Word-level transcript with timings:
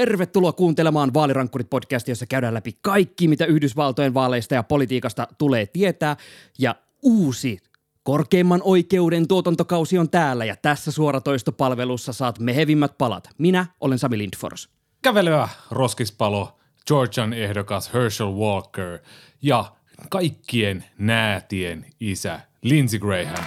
Tervetuloa 0.00 0.52
kuuntelemaan 0.52 1.10
Vaalirankkurit-podcastia, 1.14 2.10
jossa 2.10 2.26
käydään 2.26 2.54
läpi 2.54 2.78
kaikki, 2.82 3.28
mitä 3.28 3.44
Yhdysvaltojen 3.44 4.14
vaaleista 4.14 4.54
ja 4.54 4.62
politiikasta 4.62 5.26
tulee 5.38 5.66
tietää. 5.66 6.16
Ja 6.58 6.74
uusi 7.02 7.58
korkeimman 8.02 8.60
oikeuden 8.64 9.28
tuotantokausi 9.28 9.98
on 9.98 10.10
täällä 10.10 10.44
ja 10.44 10.56
tässä 10.56 10.92
suoratoistopalvelussa 10.92 12.12
saat 12.12 12.38
mehevimmät 12.38 12.98
palat. 12.98 13.28
Minä 13.38 13.66
olen 13.80 13.98
Sami 13.98 14.18
Lindfors. 14.18 14.68
Kävelyä 15.02 15.48
roskispalo, 15.70 16.58
Georgian 16.86 17.32
ehdokas 17.32 17.94
Herschel 17.94 18.32
Walker 18.32 18.98
ja 19.42 19.64
kaikkien 20.10 20.84
näätien 20.98 21.86
isä 22.00 22.40
Lindsey 22.62 23.00
Graham. 23.00 23.44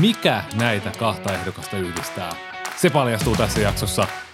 Mikä 0.00 0.44
näitä 0.54 0.92
kahta 0.98 1.34
ehdokasta 1.34 1.78
yhdistää? 1.78 2.36
Se 2.76 2.90
paljastuu 2.90 3.36
tässä 3.36 3.60
jaksossa. 3.60 4.08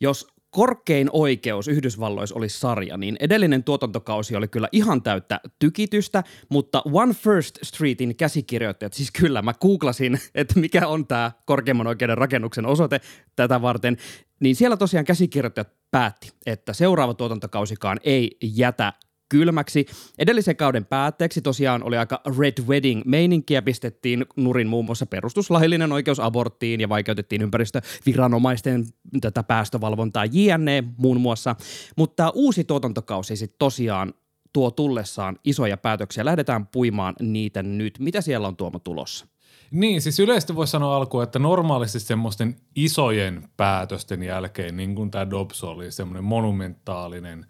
Jos 0.00 0.26
korkein 0.50 1.08
oikeus 1.12 1.68
Yhdysvalloissa 1.68 2.34
olisi 2.34 2.58
sarja, 2.58 2.96
niin 2.96 3.16
edellinen 3.20 3.64
tuotantokausi 3.64 4.36
oli 4.36 4.48
kyllä 4.48 4.68
ihan 4.72 5.02
täyttä 5.02 5.40
tykitystä, 5.58 6.24
mutta 6.48 6.82
One 6.92 7.14
First 7.14 7.58
Streetin 7.62 8.16
käsikirjoittajat, 8.16 8.92
siis 8.92 9.10
kyllä 9.10 9.42
mä 9.42 9.54
googlasin, 9.54 10.20
että 10.34 10.60
mikä 10.60 10.88
on 10.88 11.06
tämä 11.06 11.32
korkeimman 11.44 11.86
oikeuden 11.86 12.18
rakennuksen 12.18 12.66
osoite 12.66 13.00
tätä 13.36 13.62
varten, 13.62 13.96
niin 14.40 14.56
siellä 14.56 14.76
tosiaan 14.76 15.04
käsikirjoittajat 15.04 15.72
päätti, 15.90 16.32
että 16.46 16.72
seuraava 16.72 17.14
tuotantokausikaan 17.14 18.00
ei 18.04 18.36
jätä 18.42 18.92
kylmäksi. 19.28 19.86
Edellisen 20.18 20.56
kauden 20.56 20.86
päätteeksi 20.86 21.42
tosiaan 21.42 21.82
oli 21.82 21.96
aika 21.96 22.20
Red 22.38 22.62
Wedding-meininkiä, 22.66 23.62
pistettiin 23.62 24.26
nurin 24.36 24.68
muun 24.68 24.84
muassa 24.84 25.06
perustuslaillinen 25.06 25.92
oikeus 25.92 26.20
aborttiin 26.20 26.80
ja 26.80 26.88
vaikeutettiin 26.88 27.42
ympäristöviranomaisten 27.42 28.84
tätä 29.20 29.42
päästövalvontaa 29.42 30.24
JNE 30.24 30.84
muun 30.96 31.20
muassa. 31.20 31.56
Mutta 31.96 32.32
uusi 32.34 32.64
tuotantokausi 32.64 33.36
sitten 33.36 33.58
tosiaan 33.58 34.14
tuo 34.52 34.70
tullessaan 34.70 35.38
isoja 35.44 35.76
päätöksiä. 35.76 36.24
Lähdetään 36.24 36.66
puimaan 36.66 37.14
niitä 37.20 37.62
nyt. 37.62 37.98
Mitä 37.98 38.20
siellä 38.20 38.48
on 38.48 38.56
Tuomo 38.56 38.78
tulossa? 38.78 39.26
Niin, 39.70 40.02
siis 40.02 40.20
yleisesti 40.20 40.56
voisi 40.56 40.70
sanoa 40.70 40.96
alkuun, 40.96 41.22
että 41.22 41.38
normaalisti 41.38 42.00
semmoisten 42.00 42.56
isojen 42.76 43.48
päätösten 43.56 44.22
jälkeen, 44.22 44.76
niin 44.76 44.94
kuin 44.94 45.10
tämä 45.10 45.30
Dobbs 45.30 45.64
oli, 45.64 45.92
semmoinen 45.92 46.24
monumentaalinen 46.24 47.46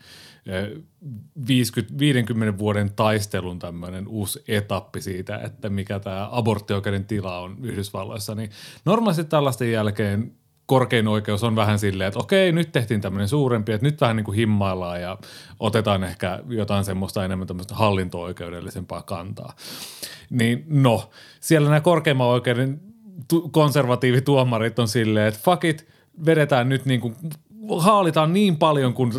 50, 1.49 1.99
50 1.99 2.59
vuoden 2.59 2.93
taistelun 2.97 3.59
tämmöinen 3.59 4.09
uusi 4.09 4.43
etappi 4.49 5.01
siitä, 5.01 5.39
että 5.39 5.69
mikä 5.69 6.01
tämä 6.01 6.29
aborttioikeuden 6.33 7.05
tila 7.05 7.39
on 7.39 7.57
Yhdysvalloissa, 7.63 8.35
niin 8.35 8.51
normaalisti 8.85 9.25
tällaisten 9.25 9.73
jälkeen 9.73 10.33
korkein 10.67 11.09
oikeus 11.09 11.45
on 11.45 11.57
vähän 11.57 11.79
silleen, 11.79 12.09
että 12.09 12.21
okei, 12.21 12.53
nyt 12.53 12.73
tehtiin 12.73 13.01
tämmöinen 13.01 13.29
suurempi, 13.29 13.73
että 13.73 13.87
nyt 13.87 14.01
vähän 14.01 14.17
niin 14.17 14.25
kuin 14.25 14.37
himmaillaan 14.37 15.01
ja 15.01 15.19
otetaan 15.61 16.05
ehkä 16.05 16.43
jotain 16.49 16.85
semmoista 16.85 17.25
enemmän 17.25 17.47
tämmöistä 17.47 17.75
hallinto-oikeudellisempaa 17.75 19.03
kantaa. 19.03 19.53
Niin 20.31 20.65
no, 20.69 21.11
siellä 21.41 21.69
nämä 21.69 21.81
korkeimman 21.81 22.27
oikeuden 22.27 22.81
tu- 23.29 23.49
konservatiivituomarit 23.49 24.79
on 24.79 24.89
silleen, 24.89 25.27
että 25.27 25.41
fuck 25.45 25.65
it, 25.65 25.89
vedetään 26.27 26.69
nyt 26.69 26.85
niin 26.85 27.01
kuin 27.01 27.17
haalitaan 27.79 28.33
niin 28.33 28.57
paljon 28.57 28.95
kuin 28.95 29.13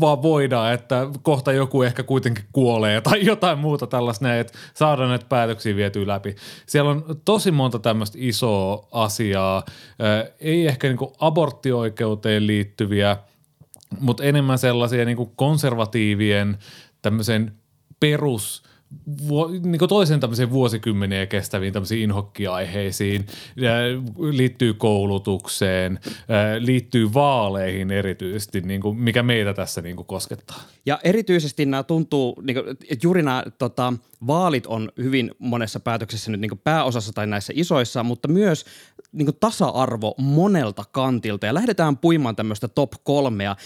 vaan 0.00 0.22
voidaan, 0.22 0.72
että 0.72 1.06
kohta 1.22 1.52
joku 1.52 1.82
ehkä 1.82 2.02
kuitenkin 2.02 2.44
kuolee 2.52 3.00
tai 3.00 3.24
jotain 3.24 3.58
muuta 3.58 3.86
tällaista 3.86 4.34
että 4.34 4.58
saadaan 4.74 5.08
näitä 5.08 5.26
päätöksiä 5.28 5.76
vietyä 5.76 6.06
läpi. 6.06 6.36
Siellä 6.66 6.90
on 6.90 7.04
tosi 7.24 7.50
monta 7.50 7.78
tämmöistä 7.78 8.18
isoa 8.20 8.88
asiaa, 8.92 9.64
ei 10.40 10.66
ehkä 10.66 10.88
niin 10.88 10.98
aborttioikeuteen 11.18 12.46
liittyviä, 12.46 13.16
mutta 14.00 14.24
enemmän 14.24 14.58
sellaisia 14.58 15.04
niin 15.04 15.30
konservatiivien 15.36 16.58
tämmöisen 17.02 17.52
perus– 18.00 18.62
vu, 19.28 19.46
niin 19.46 19.88
toisen 19.88 20.20
tämmöiseen 20.20 20.50
vuosikymmeniä 20.50 21.26
kestäviin 21.26 21.72
tämmöisiin 21.72 22.02
inhokkiaiheisiin, 22.02 23.26
liittyy 24.16 24.74
koulutukseen, 24.74 26.00
liittyy 26.58 27.14
vaaleihin 27.14 27.90
erityisesti, 27.90 28.60
niin 28.60 28.80
kuin, 28.80 28.98
mikä 28.98 29.22
meitä 29.22 29.54
tässä 29.54 29.82
niin 29.82 29.96
kuin 29.96 30.06
koskettaa. 30.06 30.62
Ja 30.86 30.98
erityisesti 31.04 31.66
nämä 31.66 31.82
tuntuu, 31.82 32.42
niin 32.42 32.54
kuin, 32.54 32.68
että 32.68 32.96
juuri 33.02 33.22
nämä 33.22 33.44
tota, 33.58 33.92
vaalit 34.26 34.66
on 34.66 34.92
hyvin 34.96 35.30
monessa 35.38 35.80
päätöksessä 35.80 36.30
nyt 36.30 36.40
niin 36.40 36.50
kuin 36.50 36.60
pääosassa 36.64 37.12
tai 37.12 37.26
näissä 37.26 37.52
isoissa, 37.56 38.02
mutta 38.02 38.28
myös 38.28 38.64
niin 39.16 39.26
kuin 39.26 39.36
tasa-arvo 39.40 40.14
monelta 40.18 40.84
kantilta. 40.92 41.46
Ja 41.46 41.54
lähdetään 41.54 41.96
puimaan 41.96 42.36
tämmöistä 42.36 42.68
top 42.68 42.92
kolmea. 43.04 43.56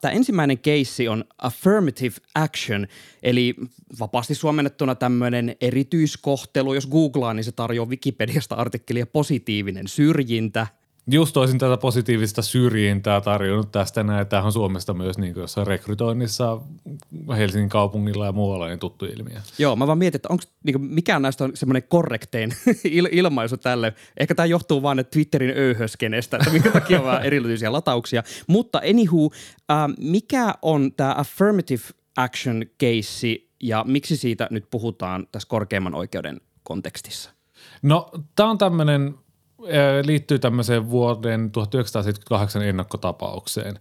Tämä 0.00 0.12
ensimmäinen 0.12 0.58
keissi 0.58 1.08
on 1.08 1.24
affirmative 1.38 2.14
action, 2.34 2.86
eli 3.22 3.54
vapaasti 4.00 4.34
suomennettuna 4.34 4.94
tämmöinen 4.94 5.56
erityiskohtelu. 5.60 6.74
Jos 6.74 6.86
googlaa, 6.86 7.34
niin 7.34 7.44
se 7.44 7.52
tarjoaa 7.52 7.88
Wikipediasta 7.88 8.54
artikkelia 8.54 9.06
positiivinen 9.06 9.88
syrjintä– 9.88 10.66
Just 11.10 11.36
olisin 11.36 11.58
tätä 11.58 11.76
positiivista 11.76 12.42
syrjintää 12.42 13.20
tarjonnut 13.20 13.72
tästä 13.72 14.02
näin. 14.02 14.26
Tämähän 14.26 14.46
on 14.46 14.52
Suomesta 14.52 14.94
myös 14.94 15.18
niin 15.18 15.34
jossain 15.36 15.66
rekrytoinnissa 15.66 16.60
Helsingin 17.36 17.68
kaupungilla 17.68 18.26
ja 18.26 18.32
muualla 18.32 18.66
niin 18.68 18.78
tuttu 18.78 19.04
ilmiö. 19.04 19.40
Joo, 19.58 19.76
mä 19.76 19.86
vaan 19.86 19.98
mietin, 19.98 20.16
että 20.16 20.28
onko 20.28 20.44
niin 20.62 20.80
mikään 20.80 21.22
näistä 21.22 21.44
on 21.44 21.50
semmoinen 21.54 21.82
korrektein 21.82 22.50
il- 22.98 23.08
ilmaisu 23.12 23.56
tälle. 23.56 23.94
Ehkä 24.20 24.34
tämä 24.34 24.46
johtuu 24.46 24.82
vaan 24.82 24.98
että 24.98 25.10
Twitterin 25.10 25.54
öyhöskenestä, 25.56 26.36
että 26.36 26.50
minkä 26.50 26.70
takia 26.70 26.98
on 26.98 27.06
vähän 27.06 27.22
erityisiä 27.22 27.72
latauksia. 27.72 28.22
Mutta 28.46 28.78
anywho, 28.78 29.30
äh, 29.70 29.76
mikä 29.98 30.54
on 30.62 30.92
tämä 30.96 31.14
affirmative 31.18 31.82
action 32.16 32.62
case 32.80 33.38
ja 33.62 33.84
miksi 33.86 34.16
siitä 34.16 34.48
nyt 34.50 34.64
puhutaan 34.70 35.26
tässä 35.32 35.48
korkeimman 35.48 35.94
oikeuden 35.94 36.40
kontekstissa? 36.62 37.30
No, 37.82 38.10
tämä 38.36 38.50
on 38.50 38.58
tämmöinen 38.58 39.14
liittyy 40.02 40.38
tämmöiseen 40.38 40.90
vuoden 40.90 41.50
1978 41.50 42.62
ennakkotapaukseen, 42.62 43.78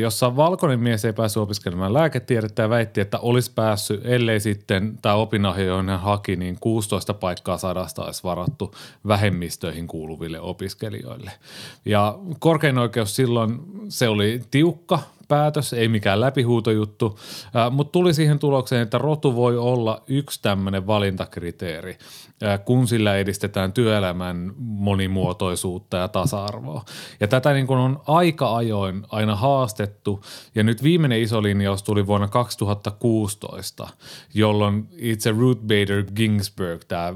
jossa 0.00 0.36
valkoinen 0.36 0.80
mies 0.80 1.04
ei 1.04 1.12
päässyt 1.12 1.42
opiskelemaan 1.42 1.94
lääketiedettä 1.94 2.62
ja 2.62 2.68
väitti, 2.68 3.00
että 3.00 3.18
olisi 3.18 3.52
päässyt, 3.54 4.00
ellei 4.04 4.40
sitten 4.40 4.98
tämä 5.02 5.14
opinahjo, 5.14 5.66
johon 5.66 5.88
hän 5.88 6.00
haki, 6.00 6.36
niin 6.36 6.56
16 6.60 7.14
paikkaa 7.14 7.58
sadasta 7.58 8.04
olisi 8.04 8.22
varattu 8.24 8.74
vähemmistöihin 9.06 9.86
kuuluville 9.86 10.40
opiskelijoille. 10.40 11.30
Ja 11.84 12.18
korkein 12.38 12.78
oikeus 12.78 13.16
silloin, 13.16 13.58
se 13.88 14.08
oli 14.08 14.42
tiukka 14.50 14.98
päätös, 15.34 15.72
ei 15.72 15.88
mikään 15.88 16.20
läpihuutojuttu, 16.20 17.18
mutta 17.70 17.92
tuli 17.92 18.14
siihen 18.14 18.38
tulokseen, 18.38 18.82
että 18.82 18.98
rotu 18.98 19.36
voi 19.36 19.58
olla 19.58 20.02
yksi 20.06 20.42
tämmöinen 20.42 20.86
valintakriteeri, 20.86 21.98
kun 22.64 22.88
sillä 22.88 23.16
edistetään 23.16 23.72
työelämän 23.72 24.52
monimuotoisuutta 24.56 25.96
ja 25.96 26.08
tasa-arvoa. 26.08 26.84
Ja 27.20 27.28
tätä 27.28 27.52
niin 27.52 27.66
kuin 27.66 27.78
on 27.78 28.00
aika 28.06 28.56
ajoin 28.56 29.02
aina 29.08 29.36
haastettu, 29.36 30.20
ja 30.54 30.62
nyt 30.62 30.82
viimeinen 30.82 31.20
iso 31.20 31.42
linjaus 31.42 31.82
tuli 31.82 32.06
vuonna 32.06 32.28
2016, 32.28 33.88
jolloin 34.34 34.88
itse 34.98 35.30
Ruth 35.30 35.62
Bader 35.62 36.04
Ginsburg, 36.16 36.82
tämä 36.88 37.14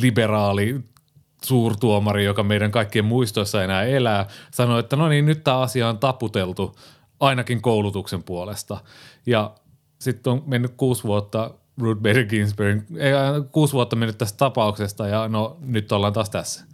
liberaali 0.00 0.80
suurtuomari, 1.44 2.24
joka 2.24 2.42
meidän 2.42 2.70
kaikkien 2.70 3.04
muistoissa 3.04 3.64
enää 3.64 3.82
elää, 3.82 4.26
sanoi, 4.50 4.80
että 4.80 4.96
no 4.96 5.08
niin, 5.08 5.26
nyt 5.26 5.44
tämä 5.44 5.58
asia 5.58 5.88
on 5.88 5.98
taputeltu 5.98 6.76
ainakin 7.20 7.62
koulutuksen 7.62 8.22
puolesta. 8.22 8.80
Ja 9.26 9.54
sitten 10.00 10.32
on 10.32 10.42
mennyt 10.46 10.74
kuusi 10.76 11.04
vuotta 11.04 11.50
Ruth 11.78 12.00
Bader 12.00 12.24
Ginsburg, 12.24 12.78
ei, 12.96 13.12
kuusi 13.52 13.72
vuotta 13.72 13.96
mennyt 13.96 14.18
tästä 14.18 14.36
tapauksesta 14.36 15.08
ja 15.08 15.28
no 15.28 15.56
nyt 15.60 15.92
ollaan 15.92 16.12
taas 16.12 16.30
tässä. 16.30 16.64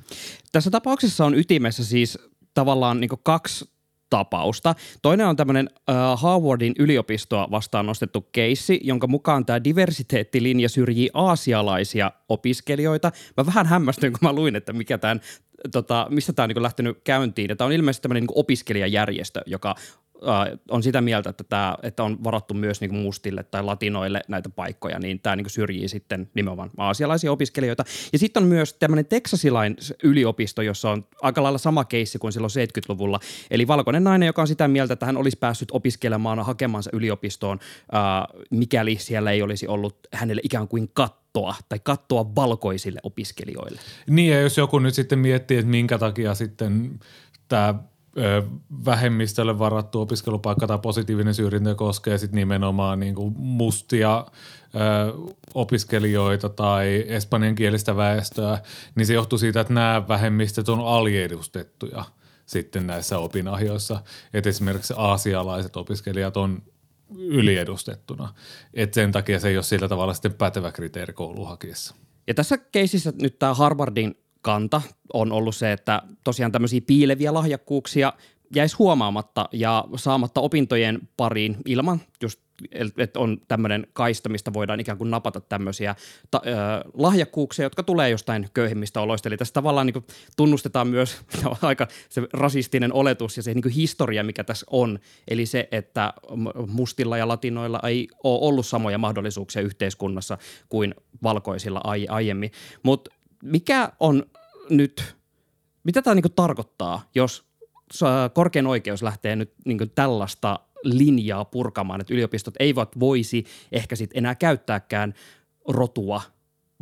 Tässä 0.52 0.70
tapauksessa 0.70 1.24
on 1.24 1.34
ytimessä 1.34 1.84
siis 1.84 2.18
tavallaan 2.54 3.00
niin 3.00 3.10
kaksi 3.22 3.70
tapausta. 4.10 4.74
Toinen 5.02 5.26
on 5.26 5.36
tämmöinen 5.36 5.70
äh, 5.90 5.96
Harvardin 6.20 6.74
yliopistoa 6.78 7.48
vastaan 7.50 7.86
nostettu 7.86 8.20
keissi, 8.32 8.80
jonka 8.82 9.06
mukaan 9.06 9.46
tämä 9.46 9.64
diversiteettilinja 9.64 10.68
syrjii 10.68 11.10
aasialaisia 11.14 12.12
opiskelijoita. 12.28 13.12
Mä 13.36 13.46
vähän 13.46 13.66
hämmästyin, 13.66 14.12
kun 14.12 14.18
mä 14.22 14.32
luin, 14.32 14.56
että 14.56 14.72
mikä 14.72 14.98
tämän 14.98 15.20
tota, 15.72 16.06
mistä 16.10 16.32
tämä 16.32 16.44
on 16.44 16.48
niin 16.48 16.62
lähtenyt 16.62 16.98
käyntiin. 17.04 17.56
Tämä 17.56 17.66
on 17.66 17.72
ilmeisesti 17.72 18.02
tämmöinen 18.02 18.22
niin 18.22 18.38
opiskelijajärjestö, 18.38 19.40
joka 19.46 19.74
äh, 20.28 20.58
on 20.70 20.82
sitä 20.82 21.00
mieltä, 21.00 21.30
että, 21.30 21.44
tämä, 21.44 21.76
että 21.82 22.02
on 22.02 22.24
varattu 22.24 22.54
myös 22.54 22.80
niin 22.80 22.94
mustille 22.94 23.42
tai 23.42 23.62
latinoille 23.62 24.20
näitä 24.28 24.48
paikkoja, 24.48 24.98
niin 24.98 25.20
tämä 25.20 25.36
niin 25.36 25.50
syrjii 25.50 25.88
sitten 25.88 26.30
nimenomaan 26.34 26.70
aasialaisia 26.76 27.32
opiskelijoita. 27.32 27.84
Ja 28.12 28.18
sitten 28.18 28.42
on 28.42 28.48
myös 28.48 28.72
tämmöinen 28.72 29.06
Texasilain 29.06 29.76
yliopisto, 30.02 30.62
jossa 30.62 30.90
on 30.90 31.04
aika 31.22 31.42
lailla 31.42 31.58
sama 31.58 31.84
keissi 31.84 32.18
kuin 32.18 32.32
silloin 32.32 32.50
70-luvulla. 32.50 33.20
Eli 33.50 33.66
valkoinen 33.66 34.04
nainen, 34.04 34.26
joka 34.26 34.42
on 34.42 34.48
sitä 34.48 34.68
mieltä, 34.68 34.92
että 34.92 35.06
hän 35.06 35.16
olisi 35.16 35.36
päässyt 35.36 35.68
opiskelemaan 35.72 36.44
hakemansa 36.44 36.90
yliopistoon, 36.92 37.58
äh, 37.94 38.44
mikäli 38.50 38.96
siellä 39.00 39.30
ei 39.30 39.42
olisi 39.42 39.66
ollut 39.68 39.98
hänelle 40.12 40.40
ikään 40.44 40.68
kuin 40.68 40.90
kattoa 41.32 41.54
tai 41.68 41.78
kattoa 41.78 42.34
valkoisille 42.34 43.00
opiskelijoille. 43.02 43.80
Niin 44.06 44.32
ja 44.32 44.40
jos 44.40 44.56
joku 44.56 44.78
nyt 44.78 44.94
sitten 44.94 45.18
miettii, 45.18 45.58
että 45.58 45.70
minkä 45.70 45.98
takia 45.98 46.34
sitten 46.34 47.00
tämä 47.48 47.74
vähemmistölle 48.84 49.58
varattu 49.58 50.00
opiskelupaikka 50.00 50.66
tai 50.66 50.78
positiivinen 50.78 51.34
syrjintä 51.34 51.74
koskee 51.74 52.18
sitten 52.18 52.36
nimenomaan 52.36 53.00
niin 53.00 53.14
kuin 53.14 53.34
mustia 53.38 54.26
ö, 54.74 55.12
opiskelijoita 55.54 56.48
tai 56.48 57.04
espanjankielistä 57.08 57.96
väestöä, 57.96 58.58
niin 58.94 59.06
se 59.06 59.14
johtuu 59.14 59.38
siitä, 59.38 59.60
että 59.60 59.72
nämä 59.72 60.08
vähemmistöt 60.08 60.68
on 60.68 60.80
aliedustettuja 60.80 62.04
sitten 62.46 62.86
näissä 62.86 63.18
opinahjoissa. 63.18 64.02
Että 64.34 64.50
esimerkiksi 64.50 64.94
aasialaiset 64.96 65.76
opiskelijat 65.76 66.36
on 66.36 66.62
yliedustettuna. 67.16 68.34
Et 68.74 68.94
sen 68.94 69.12
takia 69.12 69.40
se 69.40 69.48
ei 69.48 69.56
ole 69.56 69.62
sillä 69.62 69.88
tavalla 69.88 70.14
sitten 70.14 70.34
pätevä 70.34 70.72
kriteeri 70.72 71.12
kouluhakiessa. 71.12 71.94
Ja 72.26 72.34
tässä 72.34 72.58
keisissä 72.58 73.12
nyt 73.22 73.38
tämä 73.38 73.54
Harvardin 73.54 74.14
kanta 74.42 74.82
on 75.12 75.32
ollut 75.32 75.56
se, 75.56 75.72
että 75.72 76.02
tosiaan 76.24 76.52
tämmöisiä 76.52 76.80
piileviä 76.86 77.34
lahjakkuuksia 77.34 78.12
jäisi 78.54 78.76
huomaamatta 78.78 79.48
ja 79.52 79.84
saamatta 79.96 80.40
opintojen 80.40 81.08
pariin 81.16 81.56
ilman 81.66 82.00
just 82.22 82.40
että 82.98 83.20
on 83.20 83.38
tämmöinen 83.48 83.86
kaista, 83.92 84.28
mistä 84.28 84.52
voidaan 84.52 84.80
ikään 84.80 84.98
kuin 84.98 85.10
napata 85.10 85.40
tämmöisiä 85.40 85.94
ta- 86.30 86.42
ö, 86.46 86.50
lahjakkuuksia, 86.94 87.62
jotka 87.62 87.82
tulee 87.82 88.10
jostain 88.10 88.48
köyhimmistä 88.54 89.00
oloista. 89.00 89.28
Eli 89.28 89.36
tässä 89.36 89.54
tavallaan 89.54 89.86
niin 89.86 90.04
tunnustetaan 90.36 90.88
myös 90.88 91.20
aika 91.62 91.88
se 92.08 92.22
rasistinen 92.32 92.92
oletus 92.92 93.36
ja 93.36 93.42
se 93.42 93.54
niin 93.54 93.68
historia, 93.74 94.24
mikä 94.24 94.44
tässä 94.44 94.66
on. 94.70 94.98
Eli 95.28 95.46
se, 95.46 95.68
että 95.72 96.12
mustilla 96.66 97.18
ja 97.18 97.28
latinoilla 97.28 97.80
ei 97.86 98.08
ole 98.24 98.38
ollut 98.48 98.66
samoja 98.66 98.98
mahdollisuuksia 98.98 99.62
yhteiskunnassa 99.62 100.38
kuin 100.68 100.94
valkoisilla 101.22 101.80
ai- 101.84 102.06
aiemmin. 102.08 102.50
Mutta 102.82 103.10
mikä 103.42 103.92
on 104.00 104.22
nyt, 104.70 105.16
mitä 105.84 106.02
tämä 106.02 106.14
niinku 106.14 106.28
tarkoittaa, 106.28 107.10
jos 107.14 107.50
korkein 108.34 108.66
oikeus 108.66 109.02
lähtee 109.02 109.36
nyt 109.36 109.52
niinku 109.64 109.86
tällaista 109.86 110.60
linjaa 110.82 111.44
purkamaan, 111.44 112.00
että 112.00 112.14
yliopistot 112.14 112.54
eivät 112.58 112.88
voisi 113.00 113.44
ehkä 113.72 113.96
sitten 113.96 114.18
enää 114.18 114.34
käyttääkään 114.34 115.14
rotua 115.68 116.22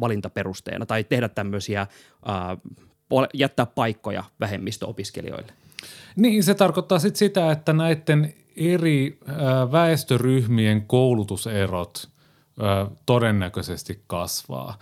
valintaperusteena 0.00 0.86
tai 0.86 1.04
tehdä 1.04 1.28
tämmöisiä, 1.28 1.86
jättää 3.34 3.66
paikkoja 3.66 4.24
vähemmistöopiskelijoille? 4.40 5.52
Niin, 6.16 6.44
se 6.44 6.54
tarkoittaa 6.54 6.98
sitten 6.98 7.18
sitä, 7.18 7.52
että 7.52 7.72
näiden 7.72 8.34
eri 8.56 9.18
väestöryhmien 9.72 10.86
koulutuserot– 10.86 12.08
todennäköisesti 13.06 14.02
kasvaa. 14.06 14.78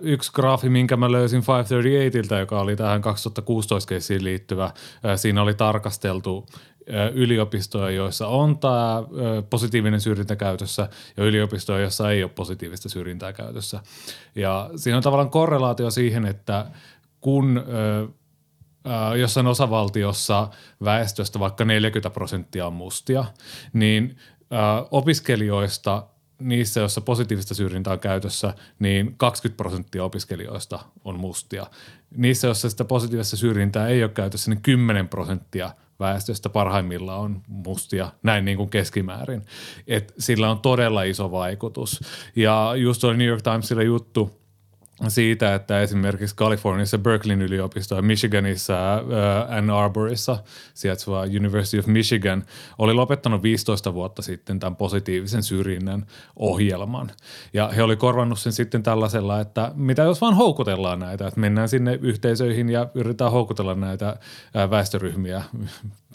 Yksi 0.00 0.32
graafi, 0.32 0.68
minkä 0.68 0.96
mä 0.96 1.12
löysin 1.12 1.42
538, 1.48 2.40
joka 2.40 2.60
oli 2.60 2.76
tähän 2.76 3.02
2016 3.02 3.88
keissiin 3.88 4.24
liittyvä, 4.24 4.70
siinä 5.16 5.42
oli 5.42 5.54
tarkasteltu 5.54 6.46
yliopistoja, 7.14 7.90
joissa 7.90 8.26
on 8.26 8.58
tämä 8.58 9.02
positiivinen 9.50 10.00
syrjintä 10.00 10.36
käytössä 10.36 10.88
ja 11.16 11.24
yliopistoja, 11.24 11.80
joissa 11.80 12.10
ei 12.10 12.22
ole 12.22 12.30
positiivista 12.34 12.88
syrjintää 12.88 13.32
käytössä. 13.32 13.80
Ja 14.34 14.70
siinä 14.76 14.96
on 14.96 15.02
tavallaan 15.02 15.30
korrelaatio 15.30 15.90
siihen, 15.90 16.26
että 16.26 16.66
kun 17.20 17.64
jossain 19.18 19.46
osavaltiossa 19.46 20.48
väestöstä 20.84 21.38
vaikka 21.38 21.64
40 21.64 22.10
prosenttia 22.10 22.66
on 22.66 22.72
mustia, 22.72 23.24
niin 23.72 24.16
opiskelijoista– 24.90 26.02
niissä, 26.38 26.80
joissa 26.80 27.00
positiivista 27.00 27.54
syrjintää 27.54 27.92
on 27.92 28.00
käytössä, 28.00 28.54
niin 28.78 29.14
20 29.16 29.56
prosenttia 29.56 30.04
opiskelijoista 30.04 30.78
on 31.04 31.20
mustia. 31.20 31.66
Niissä, 32.16 32.48
joissa 32.48 32.70
sitä 32.70 32.84
positiivista 32.84 33.36
syrjintää 33.36 33.88
ei 33.88 34.02
ole 34.02 34.10
käytössä, 34.10 34.50
niin 34.50 34.62
10 34.62 35.08
prosenttia 35.08 35.70
väestöstä 36.00 36.48
parhaimmillaan 36.48 37.20
on 37.20 37.42
mustia, 37.46 38.12
näin 38.22 38.44
niin 38.44 38.56
kuin 38.56 38.70
keskimäärin. 38.70 39.42
Et 39.86 40.14
sillä 40.18 40.50
on 40.50 40.60
todella 40.60 41.02
iso 41.02 41.30
vaikutus. 41.30 42.00
Ja 42.36 42.72
just 42.76 43.04
oli 43.04 43.16
New 43.16 43.28
York 43.28 43.42
Timesilla 43.42 43.82
juttu– 43.82 44.30
siitä, 45.08 45.54
että 45.54 45.80
esimerkiksi 45.80 46.36
Kaliforniassa 46.36 46.98
Berkeleyn 46.98 47.42
yliopisto 47.42 47.96
ja 47.96 48.02
Michiganissa 48.02 48.94
äh, 48.94 49.56
Ann 49.56 49.70
Arborissa 49.70 50.38
sijaitseva 50.74 51.22
University 51.22 51.78
of 51.78 51.86
Michigan 51.86 52.44
oli 52.78 52.94
lopettanut 52.94 53.42
15 53.42 53.94
vuotta 53.94 54.22
sitten 54.22 54.60
tämän 54.60 54.76
positiivisen 54.76 55.42
syrjinnän 55.42 56.06
ohjelman. 56.36 57.10
Ja 57.52 57.68
he 57.68 57.82
oli 57.82 57.96
korvannut 57.96 58.38
sen 58.38 58.52
sitten 58.52 58.82
tällaisella, 58.82 59.40
että 59.40 59.72
mitä 59.74 60.02
jos 60.02 60.20
vaan 60.20 60.36
houkutellaan 60.36 60.98
näitä, 60.98 61.26
että 61.26 61.40
mennään 61.40 61.68
sinne 61.68 61.98
yhteisöihin 62.02 62.68
ja 62.68 62.88
yritetään 62.94 63.32
houkutella 63.32 63.74
näitä 63.74 64.08
äh, 64.08 64.70
väestöryhmiä 64.70 65.42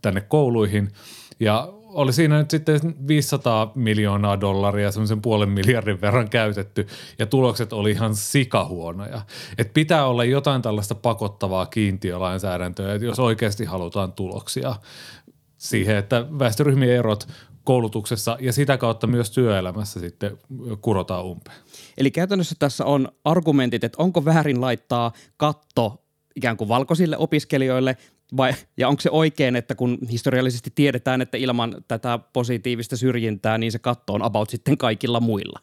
tänne 0.01 0.21
kouluihin. 0.21 0.91
Ja 1.39 1.73
oli 1.93 2.13
siinä 2.13 2.37
nyt 2.37 2.51
sitten 2.51 2.79
500 3.07 3.71
miljoonaa 3.75 4.41
dollaria, 4.41 4.91
semmoisen 4.91 5.21
puolen 5.21 5.49
miljardin 5.49 6.01
verran 6.01 6.29
käytetty, 6.29 6.87
ja 7.19 7.25
tulokset 7.25 7.73
oli 7.73 7.91
ihan 7.91 8.15
sikahuonoja. 8.15 9.21
Et 9.57 9.73
pitää 9.73 10.05
olla 10.05 10.23
jotain 10.23 10.61
tällaista 10.61 10.95
pakottavaa 10.95 11.65
kiintiölainsäädäntöä, 11.65 12.93
että 12.93 13.05
jos 13.05 13.19
oikeasti 13.19 13.65
halutaan 13.65 14.13
tuloksia 14.13 14.75
siihen, 15.57 15.97
että 15.97 16.25
väestöryhmien 16.39 16.97
erot 16.97 17.27
koulutuksessa 17.63 18.37
ja 18.39 18.53
sitä 18.53 18.77
kautta 18.77 19.07
myös 19.07 19.31
työelämässä 19.31 19.99
sitten 19.99 20.37
kurotaan 20.81 21.25
umpeen. 21.25 21.57
Eli 21.97 22.11
käytännössä 22.11 22.55
tässä 22.59 22.85
on 22.85 23.07
argumentit, 23.25 23.83
että 23.83 24.03
onko 24.03 24.25
väärin 24.25 24.61
laittaa 24.61 25.11
katto 25.37 26.03
ikään 26.35 26.57
kuin 26.57 26.67
valkoisille 26.67 27.17
opiskelijoille 27.17 27.97
vai, 28.37 28.53
ja 28.77 28.87
onko 28.87 29.01
se 29.01 29.09
oikein, 29.09 29.55
että 29.55 29.75
kun 29.75 29.97
historiallisesti 30.11 30.71
tiedetään, 30.75 31.21
että 31.21 31.37
ilman 31.37 31.75
tätä 31.87 32.19
positiivista 32.33 32.97
syrjintää, 32.97 33.57
niin 33.57 33.71
se 33.71 33.79
katto 33.79 34.13
on 34.13 34.23
about 34.23 34.49
sitten 34.49 34.77
kaikilla 34.77 35.19
muilla? 35.19 35.59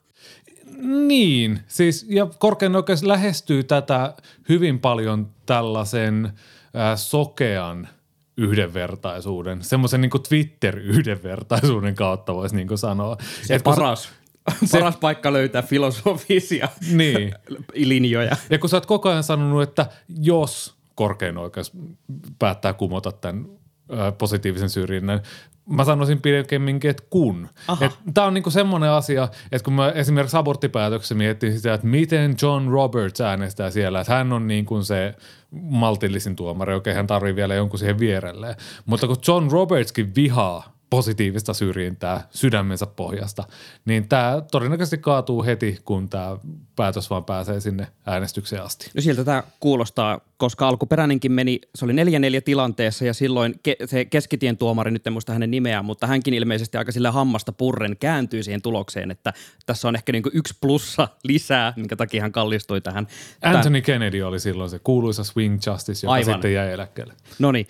Niin, 1.07 1.61
siis 1.67 2.07
ja 2.09 2.27
korkein 2.39 2.77
oikeus 2.77 3.03
lähestyy 3.03 3.65
tätä 3.65 4.15
hyvin 4.49 4.81
paljon 4.81 5.31
tällaisen 5.47 6.25
äh, 6.27 6.97
sokean 6.97 7.89
yhdenvertaisuuden, 8.37 9.63
semmoisen 9.63 10.01
niin 10.01 10.11
Twitter-yhdenvertaisuuden 10.29 11.95
kautta 11.95 12.35
voisi 12.35 12.57
niin 12.57 12.79
sanoa. 12.79 13.17
Se 13.43 13.55
Et 13.55 13.65
paras. 13.65 14.09
Se, 14.65 14.79
paras 14.79 14.97
paikka 14.97 15.33
löytää 15.33 15.63
filosofisia 15.63 16.69
niin. 16.93 17.35
linjoja. 17.75 18.37
Ja 18.51 18.59
kun 18.59 18.69
sä 18.69 18.77
oot 18.77 18.87
koko 18.87 19.09
ajan 19.09 19.23
sanonut, 19.23 19.63
että 19.63 19.87
jos 20.21 20.78
korkein 20.99 21.39
oikeus 21.39 21.73
päättää 22.39 22.73
kumota 22.73 23.13
tämän 23.13 23.47
positiivisen 24.19 24.71
syrjinnän. 24.71 25.21
Mä 25.69 25.85
sanoisin 25.85 26.23
pidemminkin, 26.23 26.91
että 26.91 27.03
kun. 27.11 27.49
Tämä 28.15 28.27
on 28.27 28.35
niinku 28.35 28.51
semmoinen 28.51 28.91
asia, 28.91 29.29
että 29.53 29.65
kun 29.65 29.73
mä 29.73 29.91
esimerkiksi 29.91 30.37
aborttipäätöksessä 30.37 31.15
miettin 31.15 31.57
sitä, 31.57 31.75
että 31.75 31.87
miten 31.87 32.37
John 32.43 32.69
Roberts 32.69 33.21
äänestää 33.21 33.71
siellä, 33.71 34.01
että 34.01 34.15
hän 34.15 34.33
on 34.33 34.47
niin 34.47 34.67
kuin 34.67 34.85
se 34.85 35.15
maltillisin 35.53 36.37
tuomari, 36.37 36.75
okei 36.75 36.95
hän 36.95 37.07
tarvii 37.07 37.37
vielä 37.37 37.55
jonkun 37.55 37.79
siihen 37.79 37.99
vierelleen. 37.99 38.57
Mutta 38.87 39.07
kun 39.07 39.17
John 39.29 39.49
Robertskin 39.51 40.15
vihaa 40.15 40.78
positiivista 40.91 41.55
syrjintää 41.55 42.29
sydämensä 42.31 42.87
pohjasta, 42.87 43.45
niin 43.85 44.09
tämä 44.09 44.43
todennäköisesti 44.51 44.99
kaatuu 44.99 45.45
heti, 45.45 45.79
kun 45.85 46.09
tämä 46.09 46.37
päätös 46.77 47.11
vaan 47.11 47.25
pääsee 47.25 47.61
sinne 47.61 47.87
äänestykseen 48.07 48.63
asti. 48.63 48.91
No 48.95 49.01
siltä 49.01 49.25
tämä 49.25 49.43
kuulostaa, 49.61 50.21
koska 50.37 50.69
alkuperäinenkin 50.69 51.33
meni, 51.33 51.61
se 51.75 51.85
oli 51.85 51.93
4-4 51.93 51.97
tilanteessa 52.45 53.05
ja 53.05 53.15
silloin 53.15 53.55
ke- 53.69 53.87
se 53.87 54.05
keskitien 54.05 54.57
tuomari, 54.57 54.91
nyt 54.91 55.07
en 55.07 55.13
muista 55.13 55.33
hänen 55.33 55.51
nimeään, 55.51 55.85
mutta 55.85 56.07
hänkin 56.07 56.35
ilmeisesti 56.35 56.79
aika 56.79 56.93
sillä 56.93 57.13
hammasta 57.13 57.53
purren 57.53 57.97
kääntyi 57.97 58.43
siihen 58.43 58.63
tulokseen, 58.63 59.11
että 59.11 59.33
tässä 59.67 59.89
on 59.89 59.95
ehkä 59.95 60.13
niinku 60.13 60.31
yksi 60.33 60.55
plussa 60.61 61.09
lisää, 61.25 61.73
minkä 61.77 61.97
takia 61.97 62.23
hän 62.23 62.33
kallistui 62.33 62.81
tähän. 62.81 63.09
Anthony 63.43 63.81
Kennedy 63.81 64.23
oli 64.23 64.41
silloin 64.41 64.71
se 64.71 64.79
kuuluisa 64.79 65.25
swing 65.25 65.59
justice, 65.67 66.07
joka 66.07 66.13
Aivan. 66.13 66.35
sitten 66.35 66.53
jäi 66.53 66.73
eläkkeelle. 66.73 67.15
No 67.39 67.53
niin, 67.53 67.67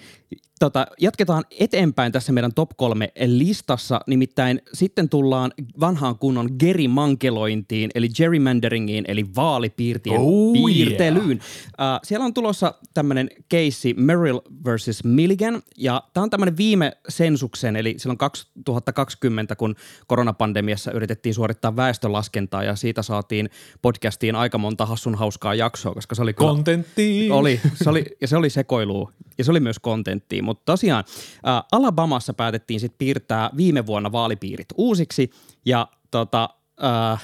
tota, 0.58 0.86
jatketaan 1.00 1.44
eteenpäin 1.60 2.12
tässä 2.12 2.32
meidän 2.32 2.54
top 2.54 2.70
kolme 2.76 3.12
listassa. 3.26 4.00
Nimittäin 4.06 4.62
sitten 4.72 5.08
tullaan 5.08 5.52
vanhaan 5.80 6.18
kunnon 6.18 6.50
gerimankelointiin, 6.58 7.90
eli 7.94 8.08
gerrymanderingiin, 8.08 9.04
eli 9.08 9.26
vaalipiirtien 9.36 10.20
Oh, 10.20 10.52
piirtelyyn. 10.52 11.38
Uh, 11.38 12.00
siellä 12.02 12.24
on 12.24 12.34
tulossa 12.34 12.74
tämmöinen 12.94 13.30
keissi 13.48 13.94
Merrill 13.94 14.38
versus 14.64 15.04
Milligan, 15.04 15.62
ja 15.76 16.02
tämä 16.14 16.22
on 16.24 16.30
tämmöinen 16.30 16.56
viime 16.56 16.92
sensuksen, 17.08 17.76
eli 17.76 17.94
silloin 17.96 18.18
2020, 18.18 19.56
kun 19.56 19.74
koronapandemiassa 20.06 20.92
yritettiin 20.92 21.34
suorittaa 21.34 21.76
väestölaskentaa, 21.76 22.64
ja 22.64 22.76
siitä 22.76 23.02
saatiin 23.02 23.50
podcastiin 23.82 24.34
aika 24.34 24.58
monta 24.58 24.86
hassun 24.86 25.14
hauskaa 25.14 25.54
jaksoa, 25.54 25.94
koska 25.94 26.14
se 26.14 26.22
oli 26.22 26.34
kyllä... 26.34 26.50
Kontentti. 26.50 27.28
Oli, 27.30 27.60
se 27.74 27.90
oli, 27.90 28.04
ja 28.20 28.28
se 28.28 28.36
oli 28.36 28.50
sekoilua, 28.50 29.12
ja 29.38 29.44
se 29.44 29.50
oli 29.50 29.60
myös 29.60 29.78
kontenttia. 29.78 30.42
Mutta 30.48 30.62
tosiaan 30.64 31.04
ää, 31.44 31.62
Alabamassa 31.72 32.34
päätettiin 32.34 32.80
sitten 32.80 32.98
piirtää 32.98 33.50
viime 33.56 33.86
vuonna 33.86 34.12
vaalipiirit 34.12 34.68
uusiksi, 34.76 35.30
ja 35.64 35.88
tota, 36.10 36.48
ää, 36.80 37.18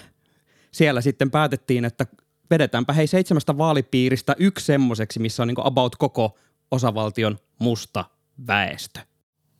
siellä 0.70 1.00
sitten 1.00 1.30
päätettiin, 1.30 1.84
että 1.84 2.06
vedetäänpä 2.50 2.92
hei 2.92 3.06
seitsemästä 3.06 3.58
vaalipiiristä 3.58 4.36
yksi 4.38 4.66
semmoiseksi, 4.66 5.20
missä 5.20 5.42
on 5.42 5.48
niinku 5.48 5.62
about 5.64 5.96
koko 5.96 6.38
osavaltion 6.70 7.38
musta 7.58 8.04
väestö. 8.46 9.00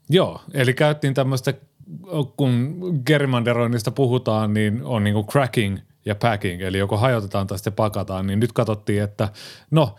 Joo, 0.08 0.40
eli 0.54 0.74
käyttiin 0.74 1.14
tämmöistä, 1.14 1.54
kun 2.36 2.80
gerrymanderoinnista 3.06 3.90
puhutaan, 3.90 4.54
niin 4.54 4.82
on 4.84 5.04
niinku 5.04 5.24
cracking 5.24 5.78
ja 6.04 6.14
packing, 6.14 6.62
eli 6.62 6.78
joko 6.78 6.96
hajotetaan 6.96 7.46
tai 7.46 7.58
sitten 7.58 7.72
pakataan, 7.72 8.26
niin 8.26 8.40
nyt 8.40 8.52
katsottiin, 8.52 9.02
että 9.02 9.28
no 9.70 9.94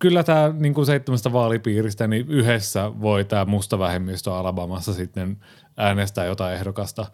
kyllä 0.00 0.22
tämä 0.22 0.52
niin 0.58 0.74
kuin 0.74 0.86
seitsemästä 0.86 1.32
vaalipiiristä, 1.32 2.06
niin 2.06 2.26
yhdessä 2.28 2.92
voi 3.00 3.24
tämä 3.24 3.44
musta 3.44 3.78
vähemmistö 3.78 4.34
Alabamassa 4.34 4.92
sitten 4.92 5.36
äänestää 5.76 6.24
jotain 6.24 6.54
ehdokasta, 6.54 7.06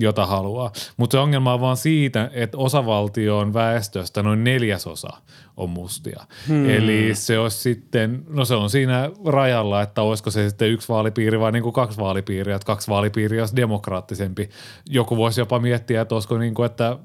jota 0.00 0.26
haluaa. 0.26 0.72
Mutta 0.96 1.14
se 1.14 1.18
ongelma 1.18 1.54
on 1.54 1.60
vaan 1.60 1.76
siitä, 1.76 2.30
että 2.32 2.58
osavaltion 2.58 3.54
väestöstä 3.54 4.22
noin 4.22 4.44
neljäsosa 4.44 5.08
on 5.56 5.70
mustia. 5.70 6.24
Hmm. 6.48 6.70
Eli 6.70 7.14
se 7.14 7.38
olisi 7.38 7.58
sitten, 7.58 8.24
no 8.28 8.44
se 8.44 8.54
on 8.54 8.70
siinä 8.70 9.10
rajalla, 9.26 9.82
että 9.82 10.02
olisiko 10.02 10.30
se 10.30 10.48
sitten 10.48 10.70
yksi 10.70 10.88
vaalipiiri 10.88 11.40
vai 11.40 11.52
niin 11.52 11.62
kuin 11.62 11.72
kaksi 11.72 11.98
vaalipiiriä, 11.98 12.56
että 12.56 12.66
kaksi 12.66 12.88
vaalipiiriä 12.88 13.42
olisi 13.42 13.56
demokraattisempi. 13.56 14.50
Joku 14.90 15.16
voisi 15.16 15.40
jopa 15.40 15.58
miettiä, 15.58 16.00
että 16.00 16.14
olisiko 16.14 16.38
niin 16.38 16.54
kuin, 16.54 16.66
että 16.66 16.98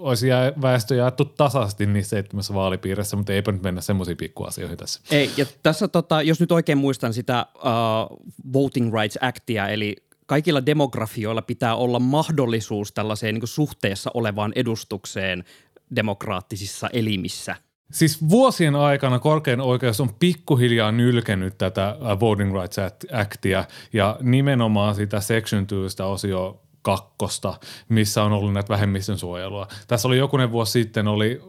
olisi 0.00 0.26
väestö 0.62 0.94
jaettu 0.94 1.24
tasaisesti 1.24 1.86
niissä 1.86 2.10
seitsemässä 2.10 2.54
vaalipiirissä, 2.54 3.16
mutta 3.16 3.32
eipä 3.32 3.52
nyt 3.52 3.62
mennä 3.62 3.80
semmoisiin 3.80 4.16
pikkuasioihin 4.16 4.78
tässä. 4.78 5.00
Ei, 5.10 5.30
ja 5.36 5.46
tässä 5.62 5.88
tota, 5.88 6.22
jos 6.22 6.40
nyt 6.40 6.52
oikein 6.52 6.78
muistan 6.78 7.14
sitä 7.14 7.46
uh, 7.54 7.62
Voting 8.52 8.94
Rights 8.94 9.18
Actia, 9.20 9.68
eli 9.68 9.96
kaikilla 10.26 10.66
demografioilla 10.66 11.42
pitää 11.42 11.76
olla 11.76 11.98
mahdollisuus 11.98 12.92
tällaiseen 12.92 13.34
niin 13.34 13.48
suhteessa 13.48 14.10
olevaan 14.14 14.52
edustukseen 14.56 15.44
demokraattisissa 15.96 16.88
elimissä. 16.92 17.56
Siis 17.92 18.28
vuosien 18.28 18.76
aikana 18.76 19.18
korkein 19.18 19.60
oikeus 19.60 20.00
on 20.00 20.14
pikkuhiljaa 20.14 20.92
nylkenyt 20.92 21.58
tätä 21.58 21.96
uh, 22.00 22.20
Voting 22.20 22.54
Rights 22.54 22.78
Actia 23.12 23.64
ja 23.92 24.16
nimenomaan 24.22 24.94
sitä 24.94 25.20
Section 25.20 25.66
2 25.66 26.02
osio 26.02 26.62
kakkosta, 26.82 27.54
missä 27.88 28.22
on 28.22 28.32
ollut 28.32 28.52
näitä 28.52 28.68
vähemmistön 28.68 29.18
suojelua. 29.18 29.68
Tässä 29.88 30.08
oli 30.08 30.18
jokunen 30.18 30.52
vuosi 30.52 30.72
sitten 30.72 31.08
oli 31.08 31.40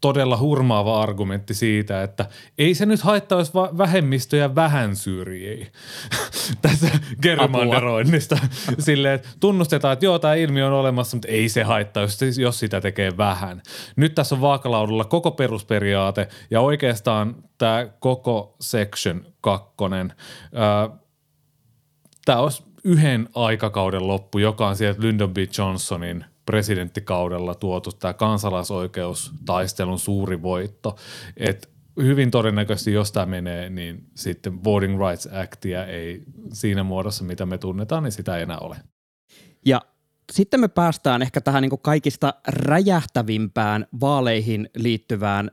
todella 0.00 0.38
hurmaava 0.38 1.02
argumentti 1.02 1.54
siitä, 1.54 2.02
että 2.02 2.26
ei 2.58 2.74
se 2.74 2.86
nyt 2.86 3.00
haittaa, 3.00 3.38
jos 3.38 3.54
va- 3.54 3.78
vähemmistöjä 3.78 4.54
vähän 4.54 4.96
syrjii 4.96 5.72
tässä 6.62 6.90
gerrymanderoinnista. 7.22 8.38
Silleen, 8.78 9.14
että 9.14 9.28
tunnustetaan, 9.40 9.92
että 9.92 10.04
joo, 10.04 10.18
tämä 10.18 10.34
ilmiö 10.34 10.66
on 10.66 10.72
olemassa, 10.72 11.16
mutta 11.16 11.28
ei 11.28 11.48
se 11.48 11.62
haittaa, 11.62 12.02
jos, 12.02 12.20
jos 12.38 12.58
sitä 12.58 12.80
tekee 12.80 13.16
vähän. 13.16 13.62
Nyt 13.96 14.14
tässä 14.14 14.34
on 14.34 14.40
vaakalaudalla 14.40 15.04
koko 15.04 15.30
perusperiaate 15.30 16.28
ja 16.50 16.60
oikeastaan 16.60 17.34
tämä 17.58 17.86
koko 17.98 18.56
section 18.60 19.26
kakkonen. 19.40 20.12
Tämä 22.24 22.38
olisi 22.38 22.71
yhden 22.84 23.28
aikakauden 23.34 24.08
loppu, 24.08 24.38
joka 24.38 24.68
on 24.68 24.76
sieltä 24.76 25.02
Lyndon 25.02 25.34
B. 25.34 25.36
Johnsonin 25.58 26.24
presidenttikaudella 26.46 27.54
tuotu 27.54 27.92
tämä 27.92 28.14
kansalaisoikeustaistelun 28.14 29.98
suuri 29.98 30.42
voitto. 30.42 30.96
Et 31.36 31.70
hyvin 31.96 32.30
todennäköisesti, 32.30 32.92
jos 32.92 33.12
tämä 33.12 33.26
menee, 33.26 33.70
niin 33.70 34.06
sitten 34.14 34.64
Voting 34.64 35.00
Rights 35.00 35.28
Actia 35.32 35.86
ei 35.86 36.22
siinä 36.52 36.82
muodossa, 36.82 37.24
mitä 37.24 37.46
me 37.46 37.58
tunnetaan, 37.58 38.02
niin 38.02 38.12
sitä 38.12 38.36
ei 38.36 38.42
enää 38.42 38.58
ole. 38.58 38.76
Ja 39.66 39.82
sitten 40.32 40.60
me 40.60 40.68
päästään 40.68 41.22
ehkä 41.22 41.40
tähän 41.40 41.62
niin 41.62 41.78
kaikista 41.82 42.34
räjähtävimpään 42.48 43.86
vaaleihin 44.00 44.70
liittyvään 44.76 45.50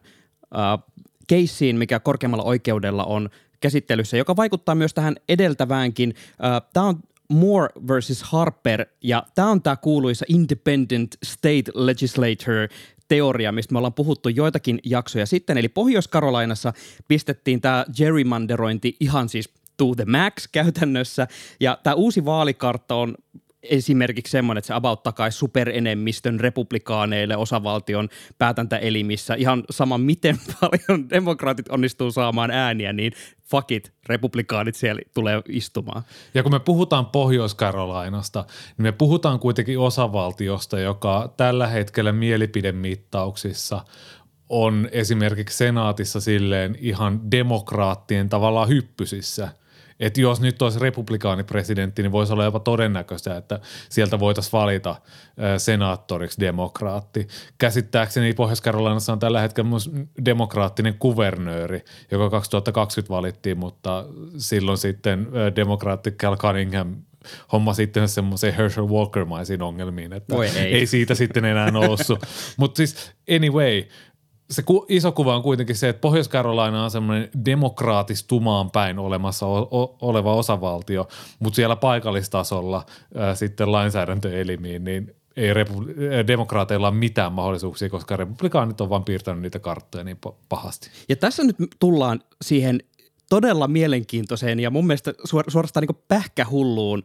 äh, 0.55 0.79
keissiin, 1.27 1.77
mikä 1.77 1.99
korkeammalla 1.99 2.43
oikeudella 2.43 3.03
on 3.03 3.29
käsittelyssä, 3.59 4.17
joka 4.17 4.35
vaikuttaa 4.35 4.75
myös 4.75 4.93
tähän 4.93 5.15
edeltäväänkin. 5.29 6.13
Tämä 6.73 6.85
on 6.85 6.99
Moore 7.29 7.69
versus 7.87 8.23
Harper, 8.23 8.85
ja 9.03 9.23
tämä 9.35 9.49
on 9.49 9.61
tämä 9.61 9.75
kuuluisa 9.75 10.25
Independent 10.27 11.17
State 11.25 11.71
Legislator 11.73 12.67
teoria, 13.07 13.51
mistä 13.51 13.73
me 13.73 13.77
ollaan 13.77 13.93
puhuttu 13.93 14.29
joitakin 14.29 14.79
jaksoja 14.83 15.25
sitten. 15.25 15.57
Eli 15.57 15.69
Pohjois-Karolainassa 15.69 16.73
pistettiin 17.07 17.61
tämä 17.61 17.85
gerrymanderointi 17.97 18.97
ihan 18.99 19.29
siis 19.29 19.49
to 19.77 19.95
the 19.95 20.05
max 20.05 20.47
käytännössä, 20.51 21.27
ja 21.59 21.77
tämä 21.83 21.93
uusi 21.93 22.25
vaalikartta 22.25 22.95
on 22.95 23.15
esimerkiksi 23.63 24.31
semmoinen, 24.31 24.59
että 24.59 24.67
se 24.67 24.73
about 24.73 25.03
takaisin 25.03 25.39
superenemmistön 25.39 26.39
republikaaneille 26.39 27.37
osavaltion 27.37 28.09
päätäntäelimissä. 28.37 29.33
Ihan 29.35 29.63
sama, 29.69 29.97
miten 29.97 30.37
paljon 30.61 31.09
demokraatit 31.09 31.69
onnistuu 31.69 32.11
saamaan 32.11 32.51
ääniä, 32.51 32.93
niin 32.93 33.13
fuck 33.45 33.71
it, 33.71 33.93
republikaanit 34.09 34.75
siellä 34.75 35.01
tulee 35.13 35.41
istumaan. 35.49 36.03
Ja 36.33 36.43
kun 36.43 36.51
me 36.51 36.59
puhutaan 36.59 37.05
Pohjois-Karolainasta, 37.05 38.45
niin 38.77 38.83
me 38.83 38.91
puhutaan 38.91 39.39
kuitenkin 39.39 39.79
osavaltiosta, 39.79 40.79
joka 40.79 41.33
tällä 41.37 41.67
hetkellä 41.67 42.11
mielipidemittauksissa 42.11 43.85
on 44.49 44.89
esimerkiksi 44.91 45.57
senaatissa 45.57 46.21
silleen 46.21 46.77
ihan 46.79 47.31
demokraattien 47.31 48.29
tavallaan 48.29 48.69
hyppysissä– 48.69 49.49
että 49.99 50.21
jos 50.21 50.41
nyt 50.41 50.61
olisi 50.61 50.79
republikaanipresidentti, 50.79 52.01
niin 52.01 52.11
voisi 52.11 52.33
olla 52.33 52.43
jopa 52.43 52.59
todennäköistä, 52.59 53.37
että 53.37 53.59
sieltä 53.89 54.19
voitaisiin 54.19 54.51
valita 54.51 54.95
senaattoriksi 55.57 56.39
demokraatti. 56.39 57.27
Käsittääkseni 57.57 58.33
Pohjois-Karolinassa 58.33 59.13
on 59.13 59.19
tällä 59.19 59.41
hetkellä 59.41 59.69
myös 59.69 59.91
demokraattinen 60.25 60.95
kuvernööri, 60.99 61.85
joka 62.11 62.29
2020 62.29 63.13
valittiin, 63.13 63.57
mutta 63.57 64.05
silloin 64.37 64.77
sitten 64.77 65.27
demokraatti 65.55 66.11
Cal 66.11 66.37
Cunningham 66.37 66.95
homma 67.51 67.73
sitten 67.73 68.09
semmoiseen 68.09 68.53
Herschel 68.53 68.87
Walker-maisiin 68.87 69.61
ongelmiin, 69.61 70.13
että 70.13 70.35
Voi 70.35 70.47
ei. 70.47 70.75
ei 70.75 70.85
siitä 70.85 71.15
sitten 71.15 71.45
enää 71.45 71.71
noussut. 71.71 72.19
Mutta 72.57 72.77
siis 72.77 73.11
anyway, 73.35 73.83
se 74.49 74.63
ku, 74.63 74.85
iso 74.89 75.11
kuva 75.11 75.35
on 75.35 75.43
kuitenkin 75.43 75.75
se, 75.75 75.89
että 75.89 76.01
Pohjois-Carolina 76.01 76.83
on 76.83 76.91
semmoinen 76.91 77.29
demokraatistumaan 77.45 78.71
päin 78.71 78.99
olemassa 78.99 79.45
o, 79.45 79.57
o, 79.57 79.97
oleva 80.01 80.33
osavaltio, 80.33 81.07
mutta 81.39 81.55
siellä 81.55 81.75
paikallistasolla 81.75 82.85
ää, 83.15 83.35
sitten 83.35 83.71
lainsäädäntöelimiin, 83.71 84.83
niin 84.83 85.15
ei 85.35 85.53
repu- 85.53 86.27
demokraateilla 86.27 86.87
ole 86.87 86.95
mitään 86.95 87.33
mahdollisuuksia, 87.33 87.89
koska 87.89 88.17
republikaanit 88.17 88.81
on 88.81 88.89
vaan 88.89 89.03
piirtänyt 89.03 89.41
niitä 89.41 89.59
karttoja 89.59 90.03
niin 90.03 90.17
pahasti. 90.49 90.89
Ja 91.09 91.15
tässä 91.15 91.43
nyt 91.43 91.55
tullaan 91.79 92.19
siihen 92.41 92.79
todella 93.29 93.67
mielenkiintoiseen 93.67 94.59
ja 94.59 94.69
mun 94.69 94.87
mielestä 94.87 95.13
suor- 95.23 95.51
suorastaan 95.51 95.87
niin 95.87 96.03
pähkähulluun 96.07 97.03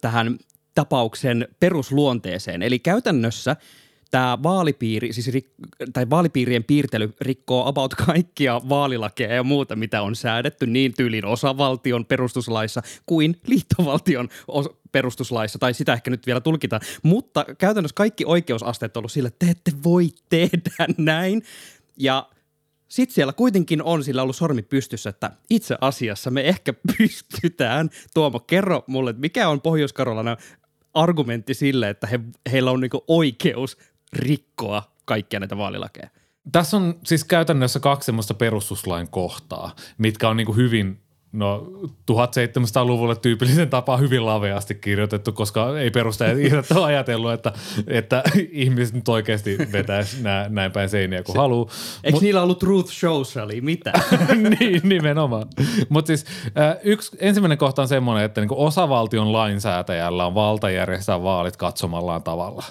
tähän 0.00 0.38
tapauksen 0.74 1.48
perusluonteeseen. 1.60 2.62
Eli 2.62 2.78
käytännössä– 2.78 3.56
tämä 4.10 4.38
vaalipiiri, 4.42 5.12
siis 5.12 5.28
rik, 5.28 5.50
tai 5.92 6.10
vaalipiirien 6.10 6.64
piirtely 6.64 7.12
rikkoo 7.20 7.66
about 7.66 7.94
kaikkia 7.94 8.60
vaalilakeja 8.68 9.34
ja 9.34 9.42
muuta, 9.42 9.76
mitä 9.76 10.02
on 10.02 10.16
säädetty 10.16 10.66
niin 10.66 10.94
tyylin 10.96 11.24
osavaltion 11.24 12.06
perustuslaissa 12.06 12.82
kuin 13.06 13.36
liittovaltion 13.46 14.28
os- 14.50 14.76
perustuslaissa, 14.92 15.58
tai 15.58 15.74
sitä 15.74 15.92
ehkä 15.92 16.10
nyt 16.10 16.26
vielä 16.26 16.40
tulkitaan. 16.40 16.82
Mutta 17.02 17.44
käytännössä 17.58 17.94
kaikki 17.94 18.24
oikeusasteet 18.24 18.96
on 18.96 19.00
ollut 19.00 19.12
sillä, 19.12 19.28
että 19.28 19.46
te 19.46 19.50
ette 19.50 19.72
voi 19.84 20.08
tehdä 20.28 20.86
näin. 20.98 21.42
Ja 21.96 22.28
sitten 22.88 23.14
siellä 23.14 23.32
kuitenkin 23.32 23.82
on 23.82 24.04
sillä 24.04 24.22
ollut 24.22 24.36
sormi 24.36 24.62
pystyssä, 24.62 25.10
että 25.10 25.30
itse 25.50 25.76
asiassa 25.80 26.30
me 26.30 26.40
ehkä 26.48 26.74
pystytään. 26.98 27.90
Tuomo, 28.14 28.40
kerro 28.40 28.84
mulle, 28.86 29.10
että 29.10 29.20
mikä 29.20 29.48
on 29.48 29.60
pohjois 29.60 29.94
argumentti 30.94 31.54
sille, 31.54 31.88
että 31.88 32.06
he, 32.06 32.20
heillä 32.52 32.70
on 32.70 32.80
niinku 32.80 33.04
oikeus 33.08 33.76
rikkoa 34.12 34.92
kaikkia 35.04 35.40
näitä 35.40 35.56
vaalilakeja. 35.56 36.08
Tässä 36.52 36.76
on 36.76 37.00
siis 37.04 37.24
käytännössä 37.24 37.80
kaksi 37.80 38.06
semmoista 38.06 38.34
perustuslain 38.34 39.08
kohtaa, 39.08 39.76
mitkä 39.98 40.28
on 40.28 40.36
niin 40.36 40.56
hyvin 40.56 41.00
No 41.32 41.66
1700-luvulle 42.10 43.16
tyypillisen 43.16 43.70
tapa 43.70 43.96
hyvin 43.96 44.26
laveasti 44.26 44.74
kirjoitettu, 44.74 45.32
koska 45.32 45.78
ei 45.78 45.90
perustajat 45.90 46.38
ihmiset 46.38 46.76
ole 46.76 46.84
ajatellut, 46.84 47.32
että, 47.32 47.52
että 47.86 48.22
ihmiset 48.52 48.94
nyt 48.94 49.08
oikeasti 49.08 49.58
vetäisi 49.72 50.22
nää, 50.22 50.48
näin 50.48 50.72
päin 50.72 50.88
seiniä 50.88 51.22
kuin 51.22 51.36
haluaa. 51.36 51.68
Eikö 52.04 52.18
Mut- 52.18 52.22
niillä 52.22 52.42
ollut 52.42 52.58
Truth 52.58 52.92
Social, 52.92 53.50
mitä? 53.60 53.92
niin, 54.60 54.80
nimenomaan. 54.84 55.46
Mutta 55.88 56.06
siis 56.06 56.26
äh, 56.58 56.76
yksi, 56.82 57.16
ensimmäinen 57.20 57.58
kohta 57.58 57.82
on 57.82 57.88
semmoinen, 57.88 58.24
että 58.24 58.40
niinku 58.40 58.64
osavaltion 58.64 59.32
lainsäätäjällä 59.32 60.26
on 60.26 60.34
valta 60.34 60.70
järjestää 60.70 61.22
vaalit 61.22 61.56
katsomallaan 61.56 62.22
tavalla. 62.22 62.64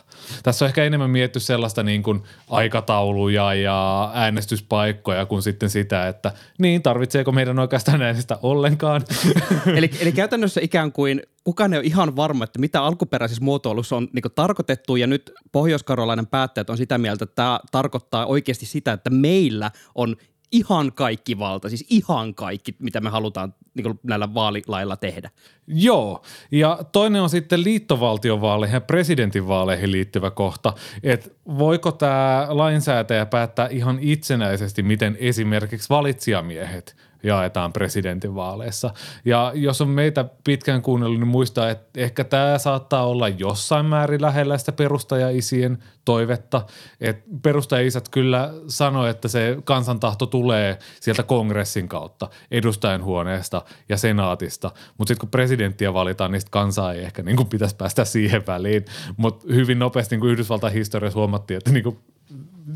Tässä 0.43 0.65
on 0.65 0.67
ehkä 0.67 0.83
enemmän 0.83 1.09
mietty 1.09 1.39
sellaista 1.39 1.83
niin 1.83 2.03
kuin 2.03 2.23
aikatauluja 2.49 3.53
ja 3.53 4.11
äänestyspaikkoja 4.13 5.25
kuin 5.25 5.41
sitten 5.41 5.69
sitä, 5.69 6.07
että 6.07 6.31
niin, 6.57 6.81
tarvitseeko 6.81 7.31
meidän 7.31 7.59
oikeastaan 7.59 8.01
äänestää 8.01 8.37
ollenkaan. 8.51 9.01
eli, 9.77 9.91
eli 9.99 10.11
käytännössä 10.11 10.61
ikään 10.63 10.91
kuin 10.91 11.21
kukaan 11.43 11.73
ei 11.73 11.79
ole 11.79 11.85
ihan 11.85 12.15
varma, 12.15 12.43
että 12.43 12.59
mitä 12.59 12.83
alkuperäisessä 12.83 13.43
muotoilussa 13.43 13.95
on 13.95 14.07
niin 14.13 14.23
tarkoitettu, 14.35 14.95
ja 14.95 15.07
nyt 15.07 15.31
Pohjois-Karolainen 15.51 16.27
päättäjät 16.27 16.69
on 16.69 16.77
sitä 16.77 16.97
mieltä, 16.97 17.23
että 17.23 17.35
tämä 17.35 17.59
tarkoittaa 17.71 18.25
oikeasti 18.25 18.65
sitä, 18.65 18.93
että 18.93 19.09
meillä 19.09 19.71
on 19.95 20.15
ihan 20.51 20.93
kaikki 20.93 21.39
valta, 21.39 21.69
siis 21.69 21.85
ihan 21.89 22.35
kaikki, 22.35 22.75
mitä 22.79 23.01
me 23.01 23.09
halutaan 23.09 23.53
niin 23.73 23.99
näillä 24.03 24.33
vaalilailla 24.33 24.97
tehdä. 24.97 25.31
Joo, 25.67 26.21
ja 26.51 26.79
toinen 26.91 27.21
on 27.21 27.29
sitten 27.29 27.63
liittovaltiovaaleihin 27.63 28.73
ja 28.73 28.81
presidentinvaaleihin 28.81 29.91
liittyvä 29.91 30.31
kohta, 30.31 30.73
että 31.03 31.29
voiko 31.45 31.91
tämä 31.91 32.47
lainsäätäjä 32.49 33.25
päättää 33.25 33.67
ihan 33.71 33.97
itsenäisesti, 34.01 34.83
miten 34.83 35.17
esimerkiksi 35.19 35.89
valitsijamiehet 35.89 36.95
jaetaan 37.27 37.73
presidentinvaaleissa. 37.73 38.93
Ja 39.25 39.51
jos 39.55 39.81
on 39.81 39.89
meitä 39.89 40.25
pitkään 40.43 40.81
kuunnellut, 40.81 41.19
niin 41.19 41.27
muistaa, 41.27 41.69
että 41.69 42.01
ehkä 42.01 42.23
tämä 42.23 42.57
saattaa 42.57 43.07
olla 43.07 43.27
jossain 43.27 43.85
määrin 43.85 44.21
lähellä 44.21 44.57
sitä 44.57 44.71
perustajaisien 44.71 45.77
toivetta. 46.05 46.65
Että 47.01 47.29
perustajaisät 47.41 48.09
kyllä 48.09 48.53
sanoi, 48.67 49.09
että 49.09 49.27
se 49.27 49.57
kansantahto 49.63 50.25
tulee 50.25 50.79
sieltä 50.99 51.23
kongressin 51.23 51.87
kautta, 51.87 52.29
edustajanhuoneesta 52.51 53.61
ja 53.89 53.97
senaatista. 53.97 54.71
Mutta 54.97 55.11
sitten 55.11 55.19
kun 55.19 55.29
presidenttiä 55.29 55.93
valitaan, 55.93 56.31
niin 56.31 56.41
kansaa 56.49 56.93
ei 56.93 57.03
ehkä 57.03 57.23
niin 57.23 57.37
kuin 57.37 57.49
pitäisi 57.49 57.75
päästä 57.75 58.05
siihen 58.05 58.43
väliin. 58.47 58.85
Mutta 59.17 59.45
hyvin 59.53 59.79
nopeasti 59.79 60.15
niin 60.15 60.21
kuin 60.21 60.31
Yhdysvaltain 60.31 60.73
historiassa 60.73 61.19
huomattiin, 61.19 61.57
että 61.57 61.71
niin 61.71 61.83
kuin 61.83 61.99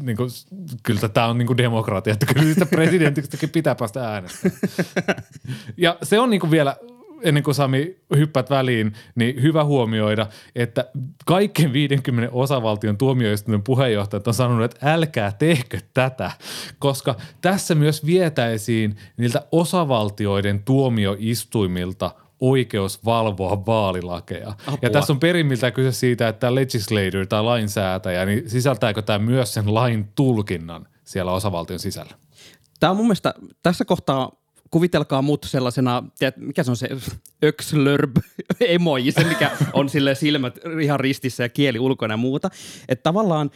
niin 0.03 0.17
kuin, 0.17 0.29
kyllä 0.83 1.09
tämä 1.09 1.27
on 1.27 1.37
niin 1.37 1.47
kuin 1.47 1.57
demokratia, 1.57 2.13
että 2.13 2.25
kyllä 2.33 2.53
sitä 2.53 2.65
presidentiksikin 2.65 3.49
pitää 3.49 3.75
päästä 3.75 4.09
äänestämään. 4.09 4.59
Ja 5.77 5.97
se 6.03 6.19
on 6.19 6.29
niin 6.29 6.39
kuin 6.39 6.51
vielä 6.51 6.75
ennen 7.23 7.43
kuin 7.43 7.55
Sami 7.55 7.97
hyppäät 8.15 8.49
väliin, 8.49 8.93
niin 9.15 9.41
hyvä 9.41 9.63
huomioida, 9.63 10.27
että 10.55 10.85
kaikkien 11.25 11.73
50 11.73 12.31
osavaltion 12.31 12.97
tuomioistuimen 12.97 13.63
puheenjohtajat 13.63 14.27
on 14.27 14.33
sanonut, 14.33 14.65
että 14.65 14.93
älkää 14.93 15.31
tehkö 15.31 15.79
tätä, 15.93 16.31
koska 16.79 17.15
tässä 17.41 17.75
myös 17.75 18.05
vietäisiin 18.05 18.95
niiltä 19.17 19.45
osavaltioiden 19.51 20.63
tuomioistuimilta 20.63 22.11
oikeus 22.41 23.05
valvoa 23.05 23.65
vaalilakeja. 23.65 24.49
Apua. 24.49 24.79
Ja 24.81 24.89
tässä 24.89 25.13
on 25.13 25.19
perimmiltään 25.19 25.73
kyse 25.73 25.91
siitä, 25.91 26.27
että 26.27 26.55
legislator 26.55 27.25
tai 27.25 27.43
lainsäätäjä, 27.43 28.25
niin 28.25 28.49
sisältääkö 28.49 29.01
tämä 29.01 29.19
myös 29.19 29.53
sen 29.53 29.73
lain 29.73 30.07
tulkinnan 30.15 30.87
siellä 31.03 31.31
osavaltion 31.31 31.79
sisällä? 31.79 32.11
Tämä 32.79 32.91
on 32.91 32.97
mun 32.97 33.05
mielestä 33.05 33.33
tässä 33.63 33.85
kohtaa 33.85 34.31
kuvitelkaa 34.71 35.21
mut 35.21 35.43
sellaisena, 35.43 36.03
tiedät, 36.19 36.37
mikä 36.37 36.63
se 36.63 36.71
on 36.71 36.77
se 36.77 36.89
ökslörb 37.43 38.17
emoji, 38.59 39.11
se 39.11 39.23
mikä 39.23 39.51
on 39.73 39.89
sille 39.89 40.15
silmät 40.15 40.59
ihan 40.81 40.99
ristissä 40.99 41.43
ja 41.43 41.49
kieli 41.49 41.79
ulkona 41.79 42.13
ja 42.13 42.17
muuta. 42.17 42.49
Että 42.89 43.03
tavallaan, 43.03 43.51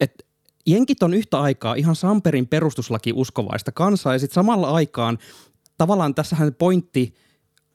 että 0.00 0.24
jenkit 0.66 1.02
on 1.02 1.14
yhtä 1.14 1.40
aikaa 1.40 1.74
ihan 1.74 1.96
Samperin 1.96 2.48
perustuslaki 2.48 3.12
uskovaista 3.14 3.72
kansaa 3.72 4.12
ja 4.12 4.18
sitten 4.18 4.34
samalla 4.34 4.70
aikaan 4.70 5.18
tavallaan 5.78 6.14
tässähän 6.14 6.54
pointti 6.54 7.14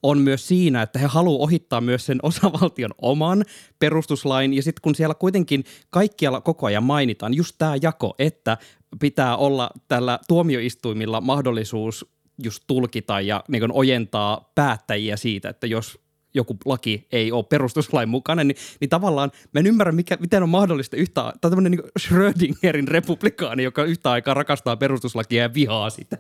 on 0.03 0.17
myös 0.17 0.47
siinä, 0.47 0.81
että 0.81 0.99
he 0.99 1.07
haluavat 1.07 1.41
ohittaa 1.41 1.81
myös 1.81 2.05
sen 2.05 2.19
osavaltion 2.23 2.91
oman 3.01 3.45
perustuslain 3.79 4.53
ja 4.53 4.63
sitten 4.63 4.81
kun 4.81 4.95
siellä 4.95 5.15
kuitenkin 5.15 5.63
kaikkialla 5.89 6.41
koko 6.41 6.65
ajan 6.65 6.83
mainitaan 6.83 7.33
just 7.33 7.55
tämä 7.57 7.75
jako, 7.81 8.15
että 8.19 8.57
pitää 8.99 9.37
olla 9.37 9.69
tällä 9.87 10.19
tuomioistuimilla 10.27 11.21
mahdollisuus 11.21 12.05
just 12.43 12.63
tulkita 12.67 13.21
ja 13.21 13.43
niin 13.47 13.71
ojentaa 13.71 14.51
päättäjiä 14.55 15.17
siitä, 15.17 15.49
että 15.49 15.67
jos 15.67 16.03
joku 16.33 16.57
laki 16.65 17.07
ei 17.11 17.31
ole 17.31 17.43
perustuslain 17.43 18.09
mukainen, 18.09 18.47
niin, 18.47 18.57
niin 18.79 18.89
tavallaan 18.89 19.31
mä 19.53 19.59
en 19.59 19.67
ymmärrä, 19.67 19.91
mikä, 19.91 20.17
miten 20.19 20.43
on 20.43 20.49
mahdollista 20.49 20.97
yhtä, 20.97 21.33
tai 21.41 21.51
tämmöinen 21.51 21.71
niin 21.71 21.91
Schrödingerin 21.99 22.87
republikaani, 22.87 23.63
joka 23.63 23.83
yhtä 23.83 24.11
aikaa 24.11 24.33
rakastaa 24.33 24.77
perustuslakia 24.77 25.41
ja 25.41 25.53
vihaa 25.53 25.89
sitä. 25.89 26.17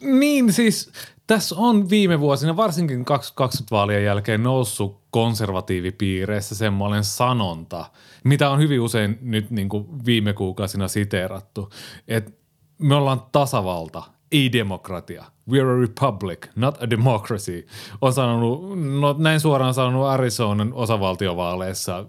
Niin 0.00 0.52
siis 0.52 0.90
tässä 1.28 1.54
on 1.58 1.90
viime 1.90 2.20
vuosina, 2.20 2.56
varsinkin 2.56 3.04
2020 3.04 3.70
vaalien 3.70 4.04
jälkeen 4.04 4.42
noussut 4.42 5.00
konservatiivipiireissä 5.10 6.54
semmoinen 6.54 7.04
sanonta, 7.04 7.84
mitä 8.24 8.50
on 8.50 8.58
hyvin 8.58 8.80
usein 8.80 9.18
nyt 9.22 9.50
niin 9.50 9.68
kuin 9.68 10.04
viime 10.04 10.32
kuukausina 10.32 10.88
siteerattu, 10.88 11.70
että 12.08 12.30
me 12.78 12.94
ollaan 12.94 13.22
tasavalta, 13.32 14.02
ei 14.32 14.52
demokratia. 14.52 15.24
We 15.50 15.60
are 15.60 15.70
a 15.70 15.80
republic, 15.80 16.46
not 16.56 16.82
a 16.82 16.90
democracy. 16.90 17.66
On 18.00 18.12
sanonut, 18.12 18.78
no 19.00 19.16
näin 19.18 19.40
suoraan 19.40 19.74
sanonut 19.74 20.06
Arizonan 20.06 20.72
osavaltiovaaleissa 20.72 22.06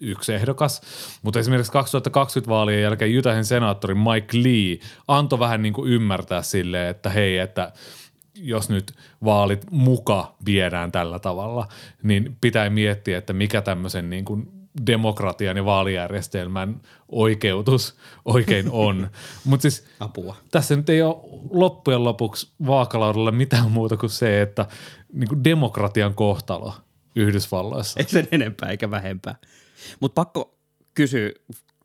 yksi 0.00 0.34
ehdokas, 0.34 0.80
mutta 1.22 1.38
esimerkiksi 1.38 1.72
2020 1.72 2.50
vaalien 2.50 2.82
jälkeen 2.82 3.18
Utahin 3.18 3.44
senaattori 3.44 3.94
Mike 3.94 4.38
Lee 4.42 4.78
antoi 5.08 5.38
vähän 5.38 5.62
niin 5.62 5.72
kuin 5.72 5.92
ymmärtää 5.92 6.42
silleen, 6.42 6.88
että 6.88 7.10
hei, 7.10 7.38
että 7.38 7.72
jos 8.42 8.68
nyt 8.68 8.92
vaalit 9.24 9.70
muka 9.70 10.34
viedään 10.46 10.92
tällä 10.92 11.18
tavalla, 11.18 11.68
niin 12.02 12.36
pitää 12.40 12.70
miettiä, 12.70 13.18
että 13.18 13.32
mikä 13.32 13.62
tämmöisen 13.62 14.10
niin 14.10 14.24
kuin 14.24 14.60
demokratian 14.86 15.56
ja 15.56 15.64
vaalijärjestelmän 15.64 16.80
oikeutus 17.08 17.96
oikein 18.24 18.70
on. 18.70 19.10
Mutta 19.44 19.62
siis 19.62 19.86
Apua. 20.00 20.36
tässä 20.50 20.76
nyt 20.76 20.88
ei 20.88 21.02
ole 21.02 21.16
loppujen 21.50 22.04
lopuksi 22.04 22.52
vaakalaudalla 22.66 23.30
mitään 23.32 23.70
muuta 23.70 23.96
kuin 23.96 24.10
se, 24.10 24.42
että 24.42 24.66
niin 25.12 25.28
kuin 25.28 25.44
demokratian 25.44 26.14
kohtalo 26.14 26.74
Yhdysvalloissa. 27.16 28.00
Ei 28.00 28.08
sen 28.08 28.28
enempää 28.32 28.70
eikä 28.70 28.90
vähempää. 28.90 29.34
Mutta 30.00 30.14
pakko 30.14 30.54
kysyä 30.94 31.30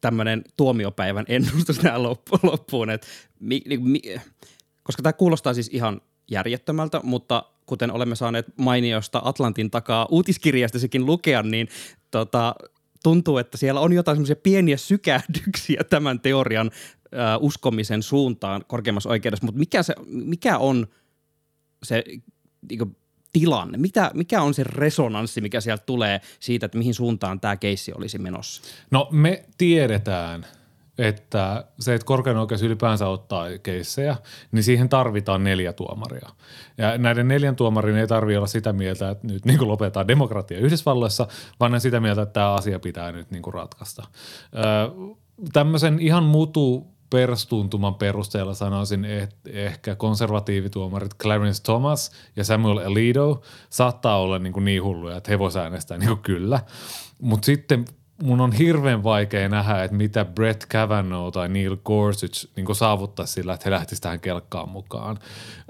tämmöinen 0.01 0.43
tuomiopäivän 0.57 1.25
ennustus 1.27 1.77
tähän 1.77 2.03
loppuun, 2.43 2.89
että 2.89 3.07
mi, 3.39 3.61
niin, 3.65 3.87
mi, 3.87 4.01
koska 4.83 5.03
tämä 5.03 5.13
kuulostaa 5.13 5.53
siis 5.53 5.69
ihan 5.73 6.01
järjettömältä, 6.31 6.99
mutta 7.03 7.43
kuten 7.65 7.91
olemme 7.91 8.15
saaneet 8.15 8.45
mainiosta 8.57 9.21
Atlantin 9.25 9.71
takaa 9.71 10.07
uutiskirjasta 10.11 10.79
sekin 10.79 11.05
lukea, 11.05 11.43
niin 11.43 11.67
tota, 12.11 12.55
tuntuu, 13.03 13.37
että 13.37 13.57
siellä 13.57 13.79
on 13.79 13.93
jotain 13.93 14.15
semmoisia 14.15 14.35
pieniä 14.35 14.77
sykähdyksiä 14.77 15.81
tämän 15.89 16.19
teorian 16.19 16.71
äh, 16.73 17.19
uskomisen 17.39 18.03
suuntaan 18.03 18.65
korkeimmassa 18.67 19.09
oikeudessa, 19.09 19.45
mutta 19.45 19.59
mikä, 19.59 19.81
mikä 20.07 20.57
on 20.57 20.87
se 21.83 22.03
niin 22.69 22.77
kuin, 22.77 22.95
tilanne? 23.39 23.77
Mitä, 23.77 24.11
mikä 24.13 24.41
on 24.41 24.53
se 24.53 24.63
resonanssi, 24.63 25.41
mikä 25.41 25.61
sieltä 25.61 25.83
tulee 25.85 26.21
siitä, 26.39 26.65
että 26.65 26.77
mihin 26.77 26.93
suuntaan 26.93 27.39
tämä 27.39 27.55
keissi 27.55 27.91
olisi 27.93 28.17
menossa? 28.17 28.61
No 28.91 29.07
me 29.11 29.45
tiedetään, 29.57 30.45
että 30.97 31.65
se, 31.79 31.93
että 31.93 32.05
korkein 32.05 32.37
oikeus 32.37 32.61
ylipäänsä 32.61 33.07
ottaa 33.07 33.45
keissejä, 33.63 34.15
niin 34.51 34.63
siihen 34.63 34.89
tarvitaan 34.89 35.43
neljä 35.43 35.73
tuomaria. 35.73 36.29
Ja 36.77 36.97
näiden 36.97 37.27
neljän 37.27 37.55
tuomarin 37.55 37.95
ei 37.95 38.07
tarvitse 38.07 38.37
olla 38.37 38.47
sitä 38.47 38.73
mieltä, 38.73 39.09
että 39.09 39.27
nyt 39.27 39.45
niin 39.45 39.67
lopetetaan 39.67 40.07
demokratia 40.07 40.59
Yhdysvalloissa, 40.59 41.27
vaan 41.59 41.71
ne 41.71 41.79
sitä 41.79 41.99
mieltä, 41.99 42.21
että 42.21 42.33
tämä 42.33 42.53
asia 42.53 42.79
pitää 42.79 43.11
nyt 43.11 43.31
niin 43.31 43.53
ratkaista. 43.53 44.03
Öö, 44.55 44.63
tämmöisen 45.53 45.99
ihan 45.99 46.23
mutu 46.23 46.95
perstuntuman 47.09 47.95
perusteella 47.95 48.53
sanoisin, 48.53 49.05
että 49.05 49.49
ehkä 49.53 49.95
konservatiivituomarit 49.95 51.17
Clarence 51.17 51.63
Thomas 51.63 52.11
ja 52.35 52.43
Samuel 52.43 52.77
Alito 52.77 53.41
saattaa 53.69 54.19
olla 54.19 54.39
niin, 54.39 54.53
kuin 54.53 54.65
niin 54.65 54.83
hulluja, 54.83 55.17
että 55.17 55.31
he 55.31 55.39
voisivat 55.39 55.63
äänestää 55.63 55.97
niin 55.97 56.07
kuin 56.07 56.21
kyllä. 56.21 56.59
Mutta 57.21 57.45
sitten 57.45 57.85
mun 58.23 58.41
on 58.41 58.51
hirveän 58.51 59.03
vaikea 59.03 59.49
nähdä, 59.49 59.83
että 59.83 59.97
mitä 59.97 60.25
Brett 60.25 60.65
Kavanaugh 60.65 61.33
tai 61.33 61.49
Neil 61.49 61.77
Gorsuch 61.85 62.47
niin 62.55 62.75
saavuttaisi 62.75 63.33
sillä, 63.33 63.53
että 63.53 63.63
he 63.65 63.71
lähtisivät 63.71 64.01
tähän 64.01 64.19
kelkkaan 64.19 64.69
mukaan. 64.69 65.17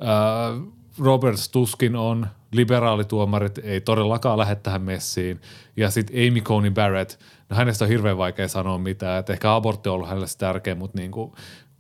Äh, 0.02 0.76
Robert 1.00 1.40
Tuskin 1.52 1.96
on, 1.96 2.28
liberaalituomarit 2.52 3.58
ei 3.58 3.82
todellakaan 3.82 4.38
lähde 4.38 4.56
tähän 4.56 4.82
messiin. 4.82 5.42
Ja 5.78 5.90
sitten 5.90 6.16
Amy 6.28 6.42
Coney 6.42 6.72
Barrett, 6.72 7.20
no 7.50 7.56
hänestä 7.56 7.86
on 7.86 7.90
hirveän 7.90 8.18
vaikea 8.18 8.48
sanoa 8.48 8.78
mitään, 8.78 9.20
että 9.20 9.34
ehkä 9.34 9.56
abortti 9.56 9.90
on 9.90 9.96
ollut 9.96 10.08
hänelle 10.08 10.28
tärkeä, 10.38 10.76
mutta 10.76 10.98
niin 10.98 11.12
kuin 11.12 11.32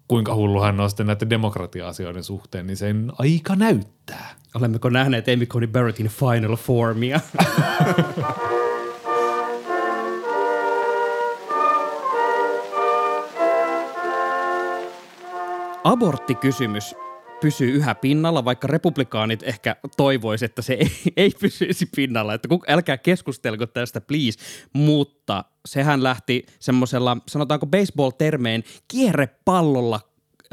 kuinka 0.08 0.36
hullu 0.36 0.62
hän 0.62 0.80
on 0.80 0.90
sitten 0.90 1.08
näiden 1.08 1.30
demokratia-asioiden 1.30 2.24
suhteen, 2.24 2.68
niin 2.68 2.78
sen 2.78 3.12
aika 3.18 3.56
näyttää. 3.56 4.36
Olemmeko 4.56 4.90
nähneet 4.90 5.28
Amy 5.28 5.46
Coney 5.46 5.68
Barrettin 5.68 6.08
Final 6.08 6.56
Formia? 6.56 7.20
Aborttikysymys 15.86 16.96
pysyy 17.42 17.72
yhä 17.72 17.96
pinnalla, 17.96 18.46
vaikka 18.46 18.68
republikaanit 18.68 19.44
ehkä 19.44 19.76
toivoisivat, 19.98 20.52
että 20.52 20.62
se 20.62 20.74
ei, 20.74 20.92
ei 21.18 21.32
pysyisi 21.40 21.86
pinnalla. 21.96 22.34
Että 22.34 22.48
kun, 22.48 22.60
älkää 22.68 22.98
keskustelko 22.98 23.66
tästä, 23.66 24.02
please. 24.02 24.40
Mutta 24.74 25.46
sehän 25.66 26.04
lähti 26.04 26.46
semmoisella, 26.60 27.18
sanotaanko 27.28 27.66
baseball-termeen, 27.66 28.64
kierrepallolla, 28.88 30.02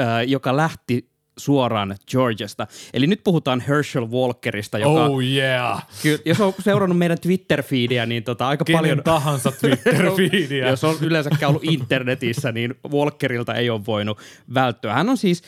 äh, 0.00 0.28
joka 0.28 0.56
lähti 0.56 1.11
suoraan 1.36 1.96
Georgiasta. 2.10 2.66
Eli 2.94 3.06
nyt 3.06 3.24
puhutaan 3.24 3.60
Herschel 3.60 4.10
Walkerista, 4.10 4.78
joka... 4.78 5.04
Oh 5.04 5.20
yeah! 5.22 5.86
Kyllä, 6.02 6.18
jos 6.24 6.40
on 6.40 6.54
seurannut 6.60 6.98
meidän 6.98 7.18
Twitter-feediä, 7.18 8.06
niin 8.06 8.24
tota, 8.24 8.48
aika 8.48 8.64
Kenen 8.64 8.80
paljon... 8.80 9.02
tahansa 9.02 9.52
Twitter-feediä. 9.60 10.68
jos 10.68 10.84
on 10.84 10.96
yleensäkään 11.00 11.48
ollut 11.48 11.64
internetissä, 11.64 12.52
niin 12.52 12.74
Walkerilta 12.92 13.54
ei 13.54 13.70
ole 13.70 13.86
voinut 13.86 14.18
välttyä. 14.54 14.94
Hän 14.94 15.08
on 15.08 15.16
siis 15.16 15.42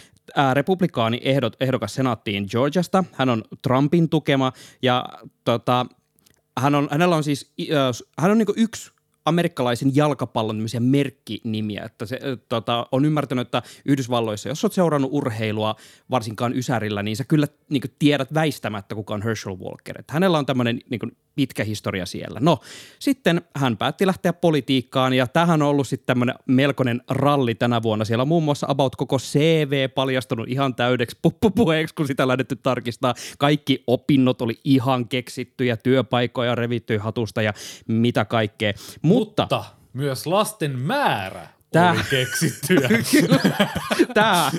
republikaani 0.55 1.20
ehdot, 1.25 1.57
ehdokas 1.61 1.94
senaattiin 1.94 2.47
Georgiasta. 2.51 3.05
Hän 3.12 3.29
on 3.29 3.44
Trumpin 3.62 4.09
tukema 4.09 4.53
ja 4.83 5.05
tota, 5.44 5.87
hän 6.59 6.75
on, 6.75 6.88
hänellä 6.90 7.16
on 7.16 7.25
siis, 7.25 7.53
äh, 7.61 8.09
hän 8.18 8.31
on 8.31 8.38
niinku 8.38 8.55
yksi 8.57 8.93
amerikkalaisen 9.25 9.97
jalkapallon 9.97 10.67
merkkinimiä. 10.81 11.83
Että 11.83 12.07
se, 12.07 12.19
tota, 12.49 12.87
on 12.93 13.05
ymmärtänyt, 13.05 13.47
että 13.47 13.63
Yhdysvalloissa, 13.85 14.49
jos 14.49 14.65
olet 14.65 14.73
seurannut 14.73 15.11
urheilua 15.13 15.77
varsinkaan 16.11 16.57
Ysärillä, 16.57 17.03
niin 17.03 17.17
sä 17.17 17.25
kyllä 17.25 17.47
niin 17.69 17.83
tiedät 17.99 18.35
väistämättä, 18.35 18.95
kuka 18.95 19.15
on 19.15 19.23
Herschel 19.23 19.59
Walker. 19.59 19.99
Että 19.99 20.13
hänellä 20.13 20.39
on 20.39 20.47
tämmöinen 20.47 20.81
niin 20.91 21.17
pitkä 21.35 21.64
historia 21.64 22.07
siellä. 22.07 22.40
No, 22.42 22.59
sitten 22.99 23.42
hän 23.57 23.77
päätti 23.77 24.07
lähteä 24.07 24.33
politiikkaan 24.33 25.12
ja 25.12 25.27
tähän 25.27 25.62
on 25.62 25.68
ollut 25.68 25.88
sitten 25.88 26.07
tämmöinen 26.07 26.35
melkoinen 26.47 27.03
ralli 27.09 27.55
tänä 27.55 27.83
vuonna. 27.83 28.05
Siellä 28.05 28.23
on 28.23 28.29
muun 28.29 28.42
muassa 28.42 28.66
About 28.70 28.97
koko 28.97 29.18
CV 29.18 29.88
paljastunut 29.90 30.49
ihan 30.49 30.75
täydeksi 30.75 31.18
puppupuheeksi, 31.23 31.94
kun 31.94 32.07
sitä 32.07 32.29
lähdetty 32.29 32.57
tarkistaa. 32.57 33.14
Kaikki 33.38 33.85
opinnot 33.87 34.42
oli 34.42 34.61
ihan 34.64 35.09
keksittyjä, 35.09 35.77
työpaikoja 35.77 36.55
revitty 36.55 36.99
hatusta 36.99 37.42
ja 37.42 37.53
mitä 37.88 38.25
kaikkea. 38.25 38.73
Mutta, 39.03 39.42
Mutta 39.42 39.64
myös 39.92 40.27
lasten 40.27 40.79
määrä 40.79 41.49
Tää- 41.75 41.93
oli 41.93 42.01
keksittyä. 42.11 42.89
Tää. 44.15 44.51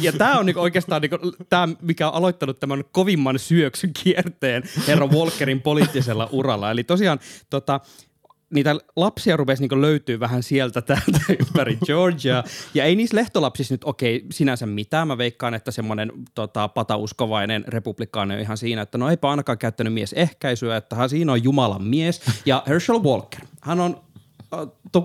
Ja 0.00 0.12
tämä 0.12 0.38
on 0.38 0.46
niinku 0.46 0.60
oikeastaan 0.60 1.02
niinku, 1.02 1.18
tämä, 1.48 1.68
mikä 1.82 2.08
on 2.08 2.14
aloittanut 2.14 2.60
tämän 2.60 2.84
kovimman 2.92 3.38
syöksyn 3.38 3.90
kierteen 4.02 4.62
herra 4.86 5.06
Walkerin 5.06 5.62
poliittisella 5.62 6.28
uralla. 6.32 6.70
Eli 6.70 6.84
tosiaan 6.84 7.18
tota, 7.50 7.80
niitä 8.50 8.76
lapsia 8.96 9.36
rupesi 9.36 9.62
niinku 9.62 9.80
löytyy 9.80 10.20
vähän 10.20 10.42
sieltä 10.42 10.82
täältä 10.82 11.20
ympäri 11.40 11.78
Georgia. 11.86 12.44
Ja 12.74 12.84
ei 12.84 12.96
niissä 12.96 13.16
lehtolapsissa 13.16 13.74
nyt 13.74 13.84
okei 13.84 14.16
okay, 14.16 14.28
sinänsä 14.32 14.66
mitään. 14.66 15.08
Mä 15.08 15.18
veikkaan, 15.18 15.54
että 15.54 15.70
semmoinen 15.70 16.12
tota, 16.34 16.68
patauskovainen 16.68 17.64
republikaani 17.68 18.34
on 18.34 18.40
ihan 18.40 18.56
siinä, 18.56 18.82
että 18.82 18.98
no 18.98 19.10
eipä 19.10 19.30
ainakaan 19.30 19.58
käyttänyt 19.58 19.92
miesehkäisyä, 19.92 20.76
että 20.76 20.96
hän 20.96 21.08
siinä 21.08 21.32
on 21.32 21.44
Jumalan 21.44 21.84
mies. 21.84 22.22
Ja 22.46 22.62
Herschel 22.66 23.02
Walker, 23.02 23.40
hän 23.60 23.80
on 23.80 24.05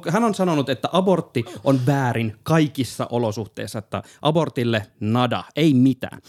hän 0.10 0.24
on 0.24 0.36
sanonut, 0.36 0.70
että 0.70 0.90
abortti 0.92 1.46
on 1.64 1.80
väärin 1.86 2.36
kaikissa 2.44 3.08
olosuhteissa, 3.12 3.80
että 3.80 4.04
abortille 4.22 4.88
nada, 5.00 5.44
ei 5.56 5.74
mitään. 5.74 6.22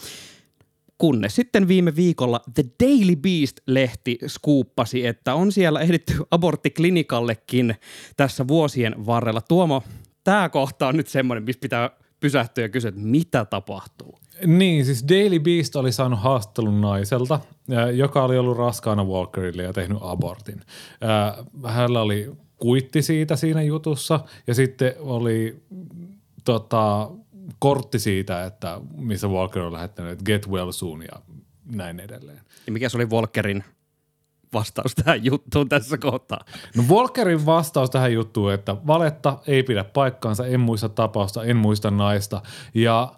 Kunnes 0.97 1.35
sitten 1.35 1.67
viime 1.67 1.95
viikolla 1.95 2.41
The 2.53 2.63
Daily 2.83 3.15
Beast-lehti 3.15 4.17
skuuppasi, 4.27 5.05
että 5.05 5.33
on 5.33 5.51
siellä 5.51 5.79
ehditty 5.79 6.13
aborttiklinikallekin 6.31 7.75
tässä 8.17 8.47
vuosien 8.47 9.05
varrella. 9.05 9.41
Tuomo, 9.41 9.83
tämä 10.23 10.49
kohta 10.49 10.87
on 10.87 10.97
nyt 10.97 11.07
semmoinen, 11.07 11.43
missä 11.43 11.59
pitää 11.59 11.89
pysähtyä 12.19 12.63
ja 12.63 12.69
kysyä, 12.69 12.89
että 12.89 13.01
mitä 13.01 13.45
tapahtuu. 13.45 14.19
Niin, 14.45 14.85
siis 14.85 15.05
Daily 15.09 15.39
Beast 15.39 15.75
oli 15.75 15.91
saanut 15.91 16.19
haastattelun 16.19 16.81
naiselta, 16.81 17.39
joka 17.93 18.23
oli 18.23 18.37
ollut 18.37 18.57
raskaana 18.57 19.03
Walkerille 19.03 19.63
ja 19.63 19.73
tehnyt 19.73 19.97
abortin. 20.01 20.61
Hänellä 21.65 22.01
oli 22.01 22.31
kuitti 22.63 23.01
siitä 23.01 23.35
siinä 23.35 23.61
jutussa 23.61 24.19
ja 24.47 24.55
sitten 24.55 24.93
oli 24.99 25.63
tota, 26.43 27.11
kortti 27.59 27.99
siitä, 27.99 28.45
että 28.45 28.81
missä 28.97 29.27
Walker 29.27 29.61
on 29.61 29.73
lähettänyt, 29.73 30.11
että 30.11 30.23
get 30.23 30.49
well 30.49 30.71
soon 30.71 31.01
ja 31.01 31.21
näin 31.65 31.99
edelleen. 31.99 32.41
Ja 32.67 32.73
mikä 32.73 32.89
se 32.89 32.97
oli 32.97 33.09
Volkerin 33.09 33.63
vastaus 34.53 34.95
tähän 34.95 35.25
juttuun 35.25 35.69
tässä 35.69 35.97
kohtaa? 35.97 36.45
No 36.75 36.83
Walkerin 36.89 37.45
vastaus 37.45 37.89
tähän 37.89 38.13
juttuun, 38.13 38.53
että 38.53 38.75
valetta 38.87 39.39
ei 39.47 39.63
pidä 39.63 39.83
paikkaansa, 39.83 40.45
en 40.45 40.59
muista 40.59 40.89
tapausta, 40.89 41.43
en 41.43 41.57
muista 41.57 41.91
naista. 41.91 42.41
Ja 42.73 43.13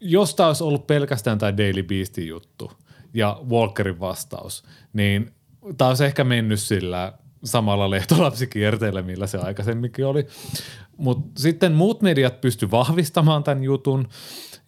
jos 0.00 0.34
tämä 0.34 0.46
olisi 0.46 0.64
ollut 0.64 0.86
pelkästään 0.86 1.38
tämä 1.38 1.56
Daily 1.56 1.82
Beastin 1.82 2.28
juttu 2.28 2.72
ja 3.14 3.40
Walkerin 3.50 4.00
vastaus, 4.00 4.64
niin 4.92 5.32
tämä 5.78 5.88
olisi 5.88 6.04
ehkä 6.04 6.24
mennyt 6.24 6.60
sillä 6.60 7.12
samalla 7.44 7.90
lehtolapsikierteellä, 7.90 9.02
millä 9.02 9.26
se 9.26 9.38
aikaisemminkin 9.38 10.06
oli. 10.06 10.26
Mutta 10.96 11.42
sitten 11.42 11.72
muut 11.72 12.02
mediat 12.02 12.40
pysty 12.40 12.70
vahvistamaan 12.70 13.44
tämän 13.44 13.64
jutun. 13.64 14.08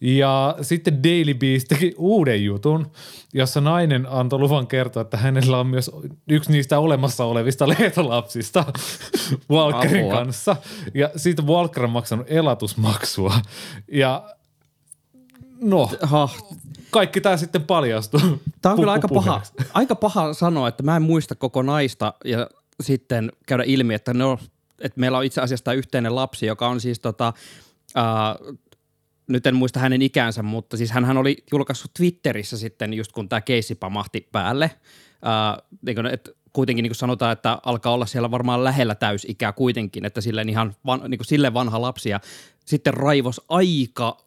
Ja 0.01 0.55
sitten 0.61 1.03
Daily 1.03 1.33
Beast 1.33 1.67
teki 1.67 1.95
uuden 1.97 2.43
jutun, 2.45 2.91
jossa 3.33 3.61
nainen 3.61 4.07
antoi 4.09 4.39
luvan 4.39 4.67
kertoa, 4.67 5.01
että 5.01 5.17
hänellä 5.17 5.59
on 5.59 5.67
myös 5.67 5.91
yksi 6.29 6.51
niistä 6.51 6.79
olemassa 6.79 7.25
olevista 7.25 7.67
lehtolapsista 7.67 8.65
Walkerin 9.51 10.05
Apua. 10.05 10.13
kanssa. 10.13 10.55
Ja 10.93 11.09
siitä 11.15 11.41
Walker 11.41 11.83
on 11.83 11.89
maksanut 11.89 12.25
elatusmaksua. 12.29 13.33
Ja 13.91 14.29
no, 15.61 15.89
Ha, 16.01 16.29
kaikki 16.91 17.21
tämä 17.21 17.37
sitten 17.37 17.63
paljastui. 17.63 18.21
Tämä 18.61 18.73
on 18.73 18.79
kyllä 18.79 18.91
aika 18.91 19.07
paha, 19.07 19.41
aika 19.73 19.95
paha 19.95 20.33
sanoa, 20.33 20.67
että 20.67 20.83
mä 20.83 20.95
en 20.95 21.01
muista 21.01 21.35
koko 21.35 21.61
naista 21.61 22.13
ja 22.25 22.49
sitten 22.83 23.31
käydä 23.47 23.63
ilmi, 23.65 23.93
että, 23.93 24.13
no, 24.13 24.39
että 24.81 24.99
meillä 24.99 25.17
on 25.17 25.23
itse 25.23 25.41
asiassa 25.41 25.63
tämä 25.63 25.75
yhteinen 25.75 26.15
lapsi, 26.15 26.45
joka 26.45 26.67
on 26.67 26.81
siis 26.81 26.99
tota, 26.99 27.33
ää, 27.95 28.35
nyt 29.27 29.47
en 29.47 29.55
muista 29.55 29.79
hänen 29.79 30.01
ikäänsä, 30.01 30.43
mutta 30.43 30.77
siis 30.77 30.91
hän 30.91 31.17
oli 31.17 31.37
julkaissut 31.51 31.93
Twitterissä 31.93 32.57
sitten 32.57 32.93
just 32.93 33.11
kun 33.11 33.29
tämä 33.29 33.41
keissi 33.41 33.75
pamahti 33.75 34.27
päälle. 34.31 34.71
Ää, 35.21 35.57
niin 35.85 36.05
että 36.05 36.31
kuitenkin 36.53 36.83
niin 36.83 36.89
kuin 36.89 36.95
sanotaan, 36.95 37.31
että 37.31 37.59
alkaa 37.65 37.93
olla 37.93 38.05
siellä 38.05 38.31
varmaan 38.31 38.63
lähellä 38.63 38.95
täysikää 38.95 39.51
kuitenkin, 39.51 40.05
että 40.05 40.21
silleen 40.21 40.49
ihan 40.49 40.75
van, 40.85 41.01
niin 41.07 41.17
kuin 41.17 41.25
sille 41.25 41.53
vanha 41.53 41.81
lapsi 41.81 42.09
ja 42.09 42.19
sitten 42.65 42.93
raivos 42.93 43.41
aika 43.49 44.17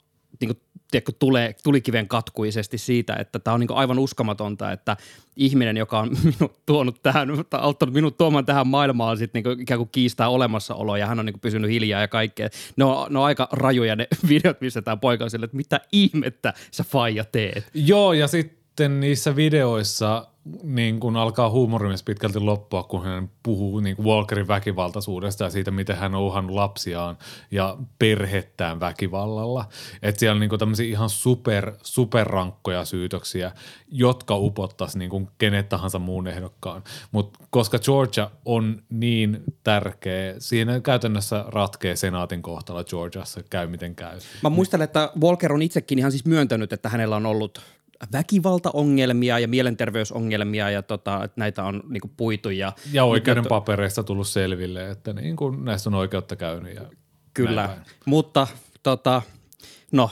niin 0.41 0.49
kuin, 0.49 0.61
tiedätkö, 0.91 1.13
tulee, 1.19 1.55
tulikiven 1.63 2.09
katkuisesti 2.09 2.79
siitä, 2.79 3.17
että 3.19 3.39
tämä 3.39 3.55
on 3.55 3.61
niin 3.61 3.73
aivan 3.73 3.99
uskomatonta, 3.99 4.73
että 4.73 4.97
ihminen, 5.37 5.77
joka 5.77 5.99
on 5.99 6.11
minut 6.25 6.53
tuonut 6.67 7.03
tähän, 7.03 7.29
auttanut 7.53 7.95
minut 7.95 8.17
tuomaan 8.17 8.47
tähän 8.47 8.67
maailmaan, 8.67 9.19
sit 9.19 9.35
niin 9.35 9.61
ikään 9.61 9.79
kuin 9.79 9.89
kiistää 9.93 10.29
olemassaoloa 10.29 10.99
ja 10.99 11.07
hän 11.07 11.19
on 11.19 11.27
niin 11.27 11.41
pysynyt 11.41 11.71
hiljaa 11.71 12.01
ja 12.01 12.09
kaikkea. 12.09 12.49
Ne 12.77 12.85
on, 12.85 13.13
ne 13.13 13.19
on 13.19 13.25
aika 13.25 13.49
rajuja 13.53 13.97
ne 13.97 14.07
videot, 14.29 14.61
missä 14.61 14.83
tämä 14.83 14.97
poika 14.97 15.25
on 15.25 15.31
sille, 15.31 15.45
että 15.45 15.57
mitä 15.57 15.81
ihmettä 15.93 16.55
sä 16.71 16.85
faija 16.85 17.25
teet. 17.25 17.71
Joo, 17.75 18.13
ja 18.13 18.29
sitten 18.29 18.58
niissä 18.89 19.37
videoissa 19.37 20.27
niin 20.63 21.01
kun 21.01 21.17
alkaa 21.17 21.51
huumori 21.51 21.89
myös 21.89 22.03
pitkälti 22.03 22.41
loppua, 22.41 22.83
kun 22.83 23.05
hän 23.05 23.31
puhuu 23.43 23.81
niin 23.81 23.97
kuin 23.97 24.07
Walkerin 24.07 24.49
väkivaltaisuudesta 24.49 25.45
ja 25.45 25.51
siitä, 25.51 25.71
miten 25.71 25.97
hän 25.97 26.15
on 26.15 26.23
uhannut 26.23 26.55
lapsiaan 26.55 27.19
ja 27.51 27.77
perhettään 27.99 28.81
väkivallalla. 28.81 29.65
Että 30.03 30.19
siellä 30.19 30.35
on 30.35 30.41
niin 30.41 30.59
tämmöisiä 30.59 30.87
ihan 30.87 31.11
super, 31.11 31.73
superrankkoja 31.83 32.85
syytöksiä, 32.85 33.53
jotka 33.89 34.37
upottaisi 34.37 34.99
niin 34.99 35.11
kuin 35.11 35.29
kenet 35.39 35.69
tahansa 35.69 35.99
muun 35.99 36.27
ehdokkaan. 36.27 36.83
Mutta 37.13 37.39
koska 37.51 37.79
Georgia 37.79 38.31
on 38.45 38.83
niin 38.91 39.43
tärkeä, 39.65 40.35
siinä 40.39 40.81
käytännössä 40.81 41.45
ratkee 41.49 41.97
senaatin 41.97 42.43
kohtalo 42.43 42.85
Georgiassa, 42.85 43.43
käy 43.51 43.67
miten 43.67 43.95
käy. 43.95 44.19
Mä 44.43 44.51
muistelen, 44.51 44.85
että 44.85 45.13
Walker 45.21 45.53
on 45.53 45.63
itsekin 45.63 45.99
ihan 45.99 46.11
siis 46.11 46.25
myöntänyt, 46.25 46.73
että 46.73 46.89
hänellä 46.89 47.17
on 47.17 47.27
ollut 47.27 47.61
väkivaltaongelmia 48.13 49.39
ja 49.39 49.49
mielenterveysongelmia 49.49 50.71
ja 50.71 50.83
tota, 50.83 51.25
että 51.25 51.41
näitä 51.41 51.65
on 51.65 51.83
niinku 51.89 52.11
puitu. 52.17 52.51
Ja, 52.51 52.73
Ja 52.93 53.05
oikeuden 53.05 53.43
nyt- 53.43 53.49
papereista 53.49 54.03
tullut 54.05 54.29
selville, 54.29 54.91
että 54.91 55.13
niin 55.13 55.37
kuin 55.37 55.65
näistä 55.65 55.91
on 55.91 55.95
oikeutta 55.95 56.37
käynyt. 56.37 56.75
Ja 56.75 56.83
Kyllä, 57.35 57.67
näin 57.67 57.81
mutta 58.05 58.47
tota, 58.83 59.23
no, 59.93 60.11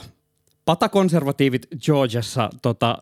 patakonservatiivit 0.65 1.67
Georgiassa 1.85 2.49
tota, 2.61 2.97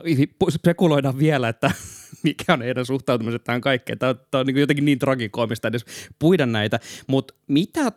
spekuloidaan 0.50 1.20
vielä, 1.20 1.50
että 1.50 1.72
mikä 2.24 2.54
on 2.54 2.62
heidän 2.62 2.86
suhtautumiset 2.86 3.44
tähän 3.44 3.62
kaikkeen. 3.62 4.00
Tämä 4.00 4.10
on, 4.10 4.20
tämä 4.32 4.40
on 4.40 4.46
niin 4.48 4.58
jotenkin 4.58 4.86
niin 4.86 5.00
tragikoomista 5.00 5.68
edes 5.68 5.86
puida 6.20 6.46
näitä, 6.46 6.80
mutta 7.08 7.34
mitä 7.48 7.92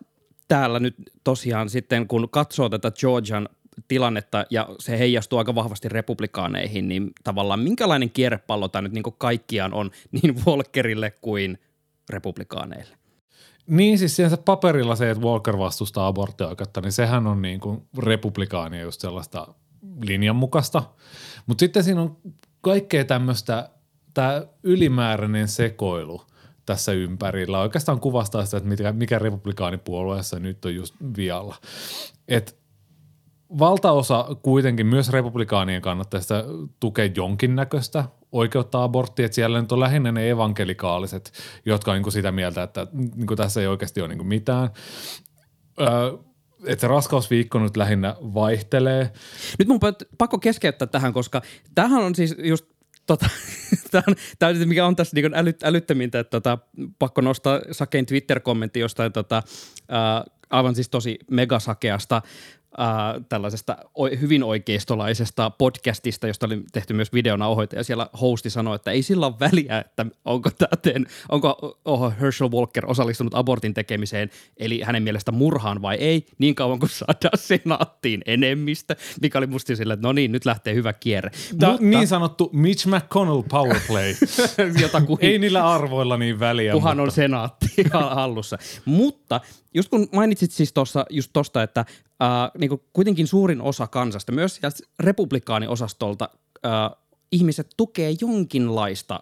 täällä 0.49 0.81
nyt 0.81 0.95
tosiaan 1.25 1.71
sitten, 1.71 2.09
kun 2.09 2.29
katsoo 2.31 2.69
tätä 2.69 2.91
Georgian 2.91 3.49
tilannetta 3.89 4.45
ja 4.51 4.69
se 4.79 4.99
heijastuu 4.99 5.39
aika 5.39 5.55
vahvasti 5.55 5.89
republikaaneihin, 5.89 6.89
niin 6.89 7.11
tavallaan 7.25 7.61
minkälainen 7.61 8.11
kierrepallo 8.11 8.69
tämä 8.69 8.83
nyt 8.83 8.93
niin 8.93 9.05
kaikkiaan 9.19 9.75
on 9.75 9.91
niin 10.23 10.37
Walkerille 10.47 11.11
kuin 11.11 11.59
republikaaneille? 12.09 12.99
Niin, 13.67 13.99
siis 13.99 14.17
se 14.17 14.37
paperilla 14.45 14.97
se, 14.97 15.11
että 15.11 15.25
Walker 15.25 15.59
vastustaa 15.59 16.07
aborttioikeutta, 16.07 16.81
niin 16.81 16.93
sehän 16.93 17.27
on 17.27 17.43
niin 17.43 17.61
kuin 17.61 17.83
republikaania 17.99 18.83
just 18.83 19.01
sellaista 19.01 19.55
linjanmukaista. 20.03 20.83
Mutta 21.47 21.61
sitten 21.61 21.85
siinä 21.85 22.03
on 22.03 22.17
kaikkea 22.61 23.05
tämmöistä, 23.05 23.71
tämä 24.15 24.43
ylimääräinen 24.63 25.49
sekoilu 25.49 26.23
tässä 26.67 26.93
ympärillä 26.93 27.61
oikeastaan 27.61 28.01
kuvastaa 28.01 28.45
sitä, 28.45 28.57
että 28.57 28.69
mikä, 28.69 28.93
mikä 28.93 29.19
republikaanipuolueessa 29.19 30.39
nyt 30.39 30.65
on 30.65 30.75
just 30.75 30.95
vialla. 31.17 31.57
Et 32.29 32.58
valtaosa 33.59 34.27
kuitenkin 34.43 34.87
myös 34.87 35.09
republikaanien 35.09 35.83
kannattajista 35.83 36.45
tukee 36.81 37.13
jonkinnäköistä 37.17 38.05
oikeutta 38.33 38.85
aborttia, 38.85 39.25
että 39.25 39.35
siellä 39.35 39.61
nyt 39.61 39.73
on 39.73 39.81
lähinnä 39.81 40.13
ne 40.13 40.31
evankelikaaliset, 40.31 41.33
jotka 41.67 41.93
on 41.93 42.03
niin 42.03 42.13
sitä 42.13 42.33
mieltä, 42.33 42.63
että 42.63 42.87
niin 42.93 43.37
tässä 43.37 43.61
ei 43.61 43.67
oikeasti 43.67 44.01
ole 44.01 44.09
niin 44.09 44.27
mitään. 44.27 44.71
Öö, 45.81 45.89
että 46.67 46.81
se 46.81 46.89
raskausviikko 46.89 47.59
nyt 47.59 47.77
lähinnä 47.77 48.17
vaihtelee. 48.21 49.13
Nyt 49.59 49.69
mun 49.69 49.81
pakko 50.19 50.39
keskeyttää 50.39 50.89
tähän, 50.89 51.13
koska 51.13 51.43
tähän 51.75 52.03
on 52.03 52.15
siis 52.15 52.37
just 52.39 52.67
tota, 53.07 53.27
tämä, 54.39 54.53
mikä 54.65 54.87
on 54.87 54.97
tässä 54.97 55.15
niin 55.15 55.35
älyt, 55.35 55.63
älyttömintä, 55.63 56.19
että 56.19 56.31
tota, 56.31 56.59
pakko 56.99 57.21
nostaa 57.21 57.61
Sakein 57.73 58.07
Twitter-kommentti 58.07 58.81
jostain 58.81 59.13
tota, 59.13 59.43
ää, 59.89 60.25
aivan 60.51 60.75
siis 60.75 60.89
tosi 60.89 61.19
megasakeasta 61.31 62.23
äh, 62.81 63.25
tällaisesta 63.29 63.77
hyvin 64.21 64.43
oikeistolaisesta 64.45 65.51
podcastista, 65.51 66.27
josta 66.27 66.47
oli 66.47 66.63
tehty 66.73 66.95
myös 66.95 67.13
videonauhoita, 67.13 67.77
ja 67.77 67.85
siellä 67.85 68.09
hosti 68.21 68.51
sanoi, 68.51 68.77
että 68.77 68.91
ei 68.91 69.03
sillä 69.03 69.27
ole 69.27 69.35
väliä, 69.41 69.79
että 69.79 70.07
onko, 70.25 70.51
täten, 70.51 71.07
onko 71.29 71.79
oh, 71.85 72.13
Herschel 72.21 72.51
Walker 72.51 72.91
osallistunut 72.91 73.35
abortin 73.35 73.75
tekemiseen, 73.75 74.31
eli 74.57 74.81
hänen 74.81 75.03
mielestä 75.03 75.33
murhaan 75.33 75.83
vai 75.83 75.97
ei, 75.97 76.27
niin 76.39 76.55
kauan 76.55 76.79
kuin 76.79 76.91
saadaan 76.91 77.39
senaattiin 77.39 78.23
enemmistö, 78.27 78.97
mikä 79.23 79.39
oli 79.39 79.47
musta 79.47 79.77
sillä, 79.77 79.95
että 79.95 80.07
no 80.07 80.13
niin, 80.13 80.33
nyt 80.33 80.45
lähtee 80.45 80.75
hyvä 80.75 80.93
kierre. 80.93 81.31
Tämä 81.59 81.73
Mutta, 81.73 81.87
niin 81.87 82.09
sanottu 82.09 82.51
Mitch 82.53 82.87
McConnell 82.87 83.43
powerplay. 83.43 84.15
Jota 84.83 85.01
kuin, 85.01 85.19
ei 85.21 85.39
niillä 85.39 85.69
arvoilla 85.69 86.17
niin 86.17 86.41
väliä. 86.41 86.73
Kuhan 86.73 86.97
mutta. 86.97 87.03
on 87.03 87.11
senaatti 87.11 87.69
hallussa. 88.15 88.59
Mutta 88.85 89.41
just 89.75 89.89
kun 89.89 90.09
mainitsit 90.13 90.51
siis 90.51 90.73
tuossa 90.73 91.07
just 91.11 91.31
tosta, 91.33 91.63
että 91.63 91.85
äh, 92.23 92.51
niin 92.59 92.69
kuin 92.69 92.81
kuitenkin 92.93 93.27
suurin 93.27 93.61
osa 93.61 93.87
kansasta, 93.87 94.33
myös 94.33 94.61
republikaaniosastolta, 95.01 96.29
äh, 96.67 96.99
ihmiset 97.33 97.69
tukee 97.77 98.15
jonkinlaista 98.21 99.15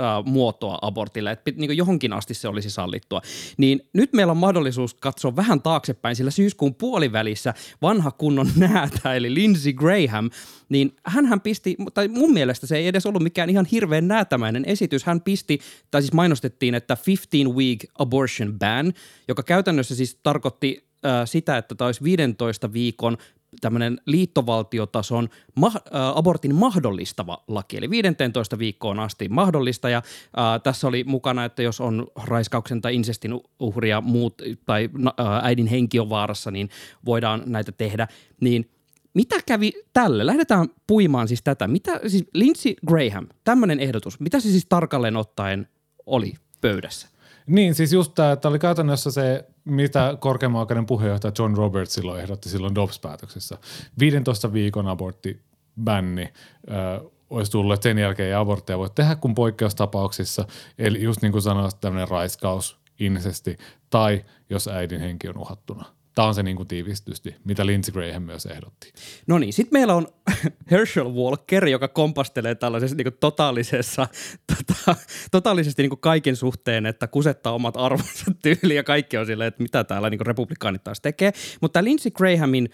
äh, 0.00 0.24
muotoa 0.24 0.78
abortille, 0.82 1.30
että 1.30 1.50
niin 1.56 1.76
johonkin 1.76 2.12
asti 2.12 2.34
se 2.34 2.48
olisi 2.48 2.70
sallittua. 2.70 3.22
Niin 3.56 3.88
nyt 3.92 4.12
meillä 4.12 4.30
on 4.30 4.36
mahdollisuus 4.36 4.94
katsoa 4.94 5.36
vähän 5.36 5.62
taaksepäin, 5.62 6.16
sillä 6.16 6.30
syyskuun 6.30 6.74
puolivälissä 6.74 7.54
vanha 7.82 8.10
kunnon 8.10 8.50
näätä, 8.56 9.14
eli 9.14 9.34
Lindsey 9.34 9.72
Graham, 9.72 10.30
niin 10.68 10.96
hän 11.06 11.40
pisti, 11.40 11.76
tai 11.94 12.08
mun 12.08 12.32
mielestä 12.32 12.66
se 12.66 12.76
ei 12.76 12.86
edes 12.86 13.06
ollut 13.06 13.22
mikään 13.22 13.50
ihan 13.50 13.66
hirveän 13.66 14.08
näätämäinen 14.08 14.64
esitys. 14.64 15.04
Hän 15.04 15.20
pisti, 15.20 15.58
tai 15.90 16.02
siis 16.02 16.12
mainostettiin, 16.12 16.74
että 16.74 16.96
15 17.06 17.58
week 17.58 17.84
abortion 17.98 18.58
ban, 18.58 18.92
joka 19.28 19.42
käytännössä 19.42 19.94
siis 19.94 20.18
tarkoitti 20.22 20.93
sitä, 21.24 21.58
että 21.58 21.74
tämä 21.74 21.86
olisi 21.86 22.04
15 22.04 22.72
viikon 22.72 23.18
tämmöinen 23.60 24.00
liittovaltiotason 24.06 25.28
ma- 25.54 25.72
abortin 26.14 26.54
mahdollistava 26.54 27.44
laki, 27.48 27.76
eli 27.76 27.90
15 27.90 28.58
viikkoon 28.58 29.00
asti 29.00 29.28
mahdollista, 29.28 29.88
ja 29.88 29.98
äh, 29.98 30.62
tässä 30.62 30.88
oli 30.88 31.04
mukana, 31.04 31.44
että 31.44 31.62
jos 31.62 31.80
on 31.80 32.06
raiskauksen 32.24 32.80
tai 32.80 32.94
insestin 32.94 33.40
uhria 33.60 34.00
muut, 34.00 34.42
tai 34.66 34.90
äh, 35.06 35.44
äidin 35.44 35.66
henki 35.66 36.00
on 36.00 36.10
vaarassa, 36.10 36.50
niin 36.50 36.68
voidaan 37.04 37.42
näitä 37.46 37.72
tehdä, 37.72 38.08
niin 38.40 38.70
mitä 39.14 39.36
kävi 39.46 39.72
tälle? 39.92 40.26
Lähdetään 40.26 40.68
puimaan 40.86 41.28
siis 41.28 41.42
tätä. 41.42 41.68
Mitä, 41.68 42.00
siis 42.06 42.24
Lindsey 42.34 42.74
Graham, 42.86 43.26
tämmöinen 43.44 43.80
ehdotus, 43.80 44.20
mitä 44.20 44.40
se 44.40 44.50
siis 44.50 44.66
tarkalleen 44.68 45.16
ottaen 45.16 45.68
oli 46.06 46.34
pöydässä? 46.60 47.08
Niin, 47.46 47.74
siis 47.74 47.92
just 47.92 48.12
tämä, 48.14 48.32
että 48.32 48.48
oli 48.48 48.58
käytännössä 48.58 49.10
se, 49.10 49.44
mitä 49.64 50.16
korkeimman 50.20 50.60
oikeuden 50.60 50.86
puheenjohtaja 50.86 51.32
John 51.38 51.56
Roberts 51.56 51.94
silloin 51.94 52.20
ehdotti 52.20 52.48
silloin 52.48 52.74
Dobbs-päätöksessä. 52.74 53.58
15 53.98 54.52
viikon 54.52 54.88
aborttibänni 54.88 56.32
ö, 56.70 57.10
olisi 57.30 57.52
tullut, 57.52 57.74
että 57.74 57.82
sen 57.82 57.98
jälkeen 57.98 58.28
ei 58.28 58.34
abortteja 58.34 58.78
voi 58.78 58.90
tehdä 58.94 59.16
kuin 59.16 59.34
poikkeustapauksissa. 59.34 60.46
Eli 60.78 61.02
just 61.02 61.22
niin 61.22 61.32
kuin 61.32 61.42
sanoit, 61.42 61.80
tämmöinen 61.80 62.08
raiskaus, 62.08 62.78
insesti 63.00 63.58
tai 63.90 64.24
jos 64.50 64.68
äidin 64.68 65.00
henki 65.00 65.28
on 65.28 65.38
uhattuna. 65.38 65.84
Tämä 66.14 66.28
on 66.28 66.34
se 66.34 66.42
niin 66.42 66.56
kuin 66.56 66.68
tiivistysti, 66.68 67.36
mitä 67.44 67.66
Lindsey 67.66 67.92
Graham 67.92 68.22
myös 68.22 68.46
ehdotti. 68.46 68.92
No 69.26 69.38
niin, 69.38 69.52
sitten 69.52 69.80
meillä 69.80 69.94
on 69.94 70.06
Herschel 70.70 71.12
Walker, 71.12 71.68
joka 71.68 71.88
kompastelee 71.88 72.54
tällaisessa 72.54 72.96
niin 72.96 73.06
totaalisessa, 73.20 74.06
tota, 74.46 75.00
totaalisesti 75.30 75.82
niin 75.82 76.00
kaiken 76.00 76.36
suhteen, 76.36 76.86
että 76.86 77.06
kusettaa 77.06 77.52
omat 77.52 77.76
arvonsa 77.76 78.24
tyyliin 78.42 78.76
ja 78.76 78.84
kaikki 78.84 79.16
on 79.16 79.26
silleen, 79.26 79.48
että 79.48 79.62
mitä 79.62 79.84
täällä 79.84 80.10
niin 80.10 80.26
republikaanit 80.26 80.84
taas 80.84 81.00
tekee. 81.00 81.32
Mutta 81.60 81.84
Lindsey 81.84 82.10
Grahamin 82.10 82.68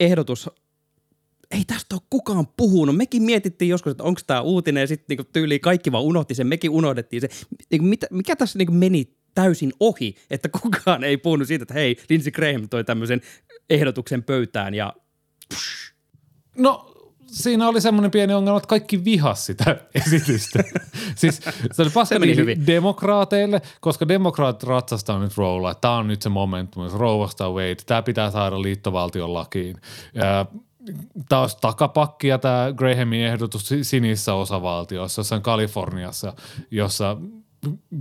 ehdotus 0.00 0.50
ei 1.50 1.64
tästä 1.66 1.94
ole 1.94 2.02
kukaan 2.10 2.46
puhunut. 2.56 2.96
Mekin 2.96 3.22
mietittiin 3.22 3.68
joskus, 3.68 3.90
että 3.90 4.04
onko 4.04 4.20
tämä 4.26 4.40
uutinen 4.40 4.80
ja 4.80 4.86
sitten 4.86 5.04
niinku 5.08 5.30
tyyliin 5.32 5.60
kaikki 5.60 5.92
vaan 5.92 6.04
unohti 6.04 6.34
sen, 6.34 6.46
mekin 6.46 6.70
unohdettiin 6.70 7.20
se. 7.20 7.28
Niinku 7.70 7.86
mikä 8.10 8.36
tässä 8.36 8.58
niinku 8.58 8.72
meni 8.72 9.16
täysin 9.36 9.72
ohi, 9.80 10.16
että 10.30 10.48
kukaan 10.48 11.04
ei 11.04 11.16
puhunut 11.16 11.48
siitä, 11.48 11.62
että 11.62 11.74
hei, 11.74 11.96
Lindsey 12.08 12.32
Graham 12.32 12.68
toi 12.68 12.84
tämmöisen 12.84 13.20
ehdotuksen 13.70 14.22
pöytään 14.22 14.74
ja... 14.74 14.92
No 16.58 16.92
siinä 17.26 17.68
oli 17.68 17.80
semmoinen 17.80 18.10
pieni 18.10 18.34
ongelma, 18.34 18.56
että 18.56 18.68
kaikki 18.68 19.04
vihas 19.04 19.46
sitä 19.46 19.76
esitystä. 20.06 20.64
siis 21.14 21.40
se 21.72 21.82
oli 21.82 21.90
niin 22.26 22.66
demokraateille, 22.66 23.62
koska 23.80 24.08
demokraatit 24.08 24.62
ratsastaa 24.62 25.18
nyt 25.18 25.32
että 25.70 25.80
tämä 25.80 25.96
on 25.96 26.08
nyt 26.08 26.22
se 26.22 26.28
momentum, 26.28 26.90
rouvasta 26.90 27.50
Wade, 27.50 27.76
tämä 27.86 28.02
pitää 28.02 28.30
saada 28.30 28.62
liittovaltion 28.62 29.34
lakiin. 29.34 29.76
Tämä 31.28 31.42
olisi 31.42 31.56
takapakkia 31.60 32.38
tämä 32.38 32.72
Grahamin 32.76 33.20
ehdotus 33.20 33.74
sinissä 33.82 34.34
osavaltiossa, 34.34 35.20
jossain 35.20 35.42
Kaliforniassa, 35.42 36.32
jossa 36.70 37.16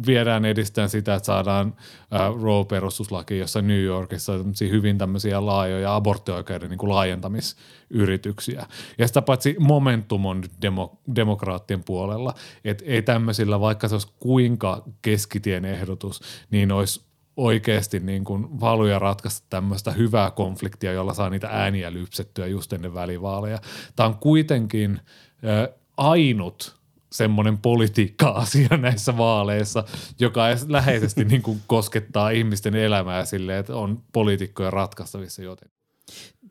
viedään 0.07 0.45
edistään 0.45 0.89
sitä, 0.89 1.15
että 1.15 1.25
saadaan 1.25 1.75
äh, 2.13 2.41
Roe-perustuslaki, 2.41 3.37
jossa 3.37 3.61
New 3.61 3.81
Yorkissa 3.81 4.33
on 4.33 4.53
hyvin 4.61 4.97
tämmöisiä 4.97 5.45
laajoja 5.45 5.95
aborttioikeuden 5.95 6.69
niin 6.69 6.77
kuin 6.77 6.89
laajentamisyrityksiä. 6.89 8.65
Ja 8.97 9.07
sitä 9.07 9.21
paitsi 9.21 9.55
momentum 9.59 10.25
on 10.25 10.43
demo, 10.61 10.99
demokraattien 11.15 11.83
puolella, 11.83 12.33
että 12.65 12.85
ei 12.87 13.01
tämmöisillä, 13.01 13.59
vaikka 13.59 13.87
se 13.87 13.95
olisi 13.95 14.13
kuinka 14.19 14.83
keskitien 15.01 15.65
ehdotus, 15.65 16.21
niin 16.51 16.71
olisi 16.71 17.05
oikeasti 17.37 17.99
niin 17.99 18.23
kuin 18.23 18.59
valuja 18.59 18.99
ratkaista 18.99 19.47
tämmöistä 19.49 19.91
hyvää 19.91 20.31
konfliktia, 20.31 20.93
jolla 20.93 21.13
saa 21.13 21.29
niitä 21.29 21.47
ääniä 21.51 21.93
lypsettyä 21.93 22.47
just 22.47 22.73
ennen 22.73 22.93
välivaaleja. 22.93 23.59
Tämä 23.95 24.07
on 24.07 24.15
kuitenkin 24.15 24.99
äh, 25.45 25.75
ainut 25.97 26.74
semmoinen 27.15 27.58
politiikka-asia 27.58 28.78
näissä 28.82 29.17
vaaleissa, 29.17 29.84
joka 30.19 30.43
läheisesti 30.67 31.25
niin 31.32 31.41
kuin 31.41 31.62
koskettaa 31.67 32.30
ihmisten 32.30 32.75
elämää 32.75 33.25
silleen, 33.25 33.60
että 33.60 33.75
on 33.75 34.04
poliitikkoja 34.13 34.71
ratkaistavissa 34.71 35.43
joten. 35.43 35.69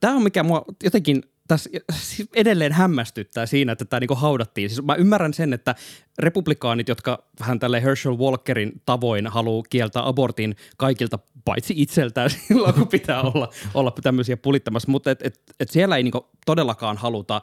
Tämä 0.01 0.17
on 0.17 0.23
mikä 0.23 0.43
mua 0.43 0.65
jotenkin 0.85 1.23
tässä 1.49 1.71
edelleen 2.35 2.73
hämmästyttää 2.73 3.47
siinä, 3.47 3.73
että 3.73 3.85
tämä 3.85 4.01
niinku 4.01 4.15
haudattiin. 4.15 4.71
Siis 4.71 4.83
mä 4.83 4.95
ymmärrän 4.95 5.35
sen, 5.35 5.53
että 5.53 5.75
republikaanit, 6.19 6.89
jotka 6.89 7.25
vähän 7.41 7.59
tälle 7.59 7.83
Herschel 7.83 8.19
Walkerin 8.19 8.73
tavoin 8.87 9.27
haluaa 9.27 9.63
kieltää 9.71 10.09
abortin 10.09 10.57
kaikilta, 10.77 11.19
paitsi 11.45 11.75
itseltään 11.77 12.31
silloin, 12.49 12.75
kun 12.75 12.89
pitää 12.89 13.23
olla, 13.23 13.49
olla 13.75 13.93
tämmöisiä 14.03 14.37
pulittamassa, 14.37 14.91
mutta 14.91 15.11
et, 15.11 15.23
et, 15.23 15.41
et 15.61 15.71
siellä 15.71 15.97
ei 15.97 16.03
niinku 16.03 16.29
todellakaan 16.47 16.97
haluta 16.97 17.43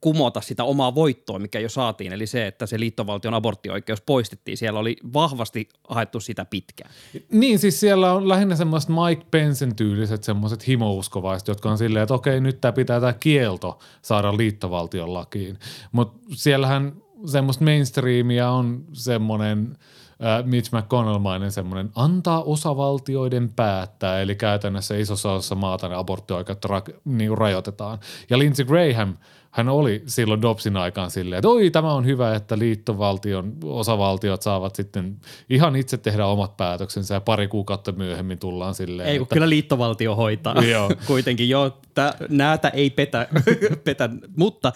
kumota 0.00 0.40
sitä 0.40 0.64
omaa 0.64 0.94
voittoa, 0.94 1.38
mikä 1.38 1.60
jo 1.60 1.68
saatiin, 1.68 2.12
eli 2.12 2.26
se, 2.26 2.46
että 2.46 2.66
se 2.66 2.80
liittovaltion 2.80 3.34
aborttioikeus 3.34 4.00
poistettiin. 4.00 4.56
Siellä 4.56 4.80
oli 4.80 4.96
vahvasti 5.12 5.68
haettu 5.88 6.20
sitä 6.20 6.44
pitkään. 6.44 6.90
Niin, 7.32 7.58
siis 7.58 7.80
siellä 7.80 8.12
on 8.12 8.28
lähinnä 8.28 8.56
semmoiset 8.56 8.90
Mike 8.90 9.26
Pensen 9.30 9.76
tyyliset 9.76 10.24
semmoiset 10.24 10.66
himouskovaiset, 10.66 11.48
jotka 11.48 11.70
on 11.70 11.78
silleen, 11.78 12.02
että 12.02 12.14
okei, 12.14 12.40
nyt 12.40 12.60
tämä 12.60 12.72
pitää 12.72 13.00
tämä 13.00 13.12
kielto 13.12 13.78
saada 14.02 14.36
liittovaltion 14.36 15.14
lakiin. 15.14 15.58
Mutta 15.92 16.18
siellähän 16.34 16.92
semmoista 17.26 17.64
mainstreamia 17.64 18.50
on 18.50 18.84
semmoinen 18.92 19.78
äh, 20.24 20.44
Mitch 20.44 20.72
McConnell-mainen 20.74 21.52
semmoinen 21.52 21.90
antaa 21.94 22.42
osavaltioiden 22.42 23.52
päättää, 23.56 24.20
eli 24.20 24.34
käytännössä 24.34 24.96
isossa 24.96 25.32
osassa 25.32 25.54
maata 25.54 25.88
ne 25.88 25.94
aborttioikeutta 25.94 26.68
ra- 26.68 27.00
niin 27.04 27.38
rajoitetaan. 27.38 27.98
Ja 28.30 28.38
Lindsey 28.38 28.64
Graham, 28.64 29.16
hän 29.50 29.68
oli 29.68 30.02
silloin 30.06 30.42
Dobsin 30.42 30.76
aikaan 30.76 31.10
silleen, 31.10 31.38
että 31.38 31.48
oi 31.48 31.70
tämä 31.70 31.94
on 31.94 32.06
hyvä, 32.06 32.34
että 32.34 32.58
liittovaltion 32.58 33.56
osavaltiot 33.64 34.42
saavat 34.42 34.76
sitten 34.76 35.16
ihan 35.50 35.76
itse 35.76 35.98
tehdä 35.98 36.26
omat 36.26 36.56
päätöksensä 36.56 37.14
ja 37.14 37.20
pari 37.20 37.48
kuukautta 37.48 37.92
myöhemmin 37.92 38.38
tullaan 38.38 38.74
silleen. 38.74 39.08
Ei, 39.08 39.18
kun 39.18 39.24
että, 39.24 39.34
kyllä 39.34 39.48
liittovaltio 39.48 40.16
hoitaa. 40.16 40.64
Joo. 40.64 40.90
Kuitenkin 41.06 41.48
joo, 41.48 41.78
tää, 41.94 42.14
näätä 42.28 42.68
ei 42.68 42.90
petä, 42.90 43.28
petä, 43.84 44.08
mutta 44.36 44.72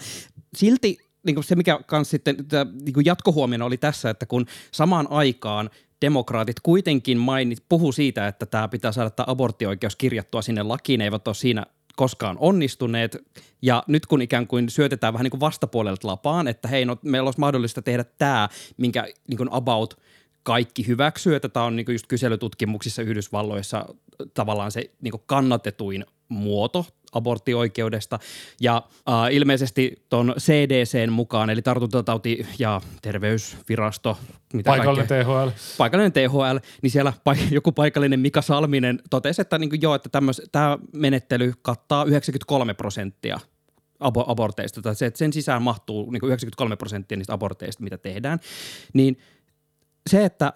silti 0.55 0.97
niin 1.23 1.35
kuin 1.35 1.43
se, 1.43 1.55
mikä 1.55 1.79
kans 1.85 2.09
sitten 2.09 2.47
tää, 2.47 2.65
niin 2.65 3.05
jatkohuomiona 3.05 3.65
oli 3.65 3.77
tässä, 3.77 4.09
että 4.09 4.25
kun 4.25 4.45
samaan 4.71 5.07
aikaan 5.09 5.69
demokraatit 6.01 6.59
kuitenkin 6.63 7.17
mainit, 7.17 7.63
puhu 7.69 7.91
siitä, 7.91 8.27
että 8.27 8.45
tämä 8.45 8.67
pitää 8.67 8.91
saada 8.91 9.09
tämä 9.09 9.25
aborttioikeus 9.29 9.95
kirjattua 9.95 10.41
sinne 10.41 10.63
lakiin, 10.63 11.01
eivät 11.01 11.27
ole 11.27 11.35
siinä 11.35 11.65
koskaan 11.95 12.37
onnistuneet. 12.39 13.17
Ja 13.61 13.83
nyt 13.87 14.05
kun 14.05 14.21
ikään 14.21 14.47
kuin 14.47 14.69
syötetään 14.69 15.13
vähän 15.13 15.23
niin 15.23 15.31
kuin 15.31 15.39
vastapuolelta 15.39 16.07
lapaan, 16.07 16.47
että 16.47 16.67
hei, 16.67 16.85
no, 16.85 16.97
meillä 17.01 17.27
olisi 17.27 17.39
mahdollista 17.39 17.81
tehdä 17.81 18.03
tämä, 18.03 18.49
minkä 18.77 19.07
niin 19.27 19.37
kuin 19.37 19.49
about 19.51 19.99
kaikki 20.43 20.87
hyväksyy, 20.87 21.35
että 21.35 21.49
tämä 21.49 21.65
on 21.65 21.75
niin 21.75 21.85
kuin 21.85 21.93
just 21.93 22.07
kyselytutkimuksissa 22.07 23.01
Yhdysvalloissa 23.01 23.85
tavallaan 24.33 24.71
se 24.71 24.91
niin 25.01 25.11
kuin 25.11 25.23
kannatetuin 25.25 26.05
muoto 26.29 26.85
aborttioikeudesta. 27.13 28.19
Ja 28.61 28.83
äh, 29.09 29.33
ilmeisesti 29.33 30.05
tuon 30.09 30.33
CDCn 30.39 31.11
mukaan, 31.11 31.49
eli 31.49 31.61
tartuntatauti- 31.61 32.45
ja 32.59 32.81
terveysvirasto, 33.01 34.17
mitä 34.53 34.67
Paikallinen 34.69 35.07
kaikkea- 35.07 35.23
THL. 35.45 35.49
paikallinen 35.77 36.11
THL, 36.11 36.57
niin 36.81 36.91
siellä 36.91 37.13
paik- 37.23 37.51
joku 37.51 37.71
paikallinen 37.71 38.19
Mika 38.19 38.41
Salminen 38.41 38.99
totesi, 39.09 39.41
että 39.41 39.57
niin 39.57 39.69
kuin 39.69 39.81
joo, 39.81 39.95
että 39.95 40.09
tämä 40.51 40.77
menettely 40.93 41.53
kattaa 41.61 42.03
93 42.05 42.73
prosenttia 42.73 43.39
abo- 44.03 44.25
aborteista, 44.27 44.81
tai 44.81 44.95
se, 44.95 45.05
että 45.05 45.17
sen 45.17 45.33
sisään 45.33 45.61
mahtuu 45.61 46.11
niin 46.11 46.19
kuin 46.19 46.27
93 46.27 46.75
prosenttia 46.75 47.17
niistä 47.17 47.33
aborteista, 47.33 47.83
mitä 47.83 47.97
tehdään, 47.97 48.39
niin 48.93 49.17
se, 50.09 50.25
että 50.25 50.53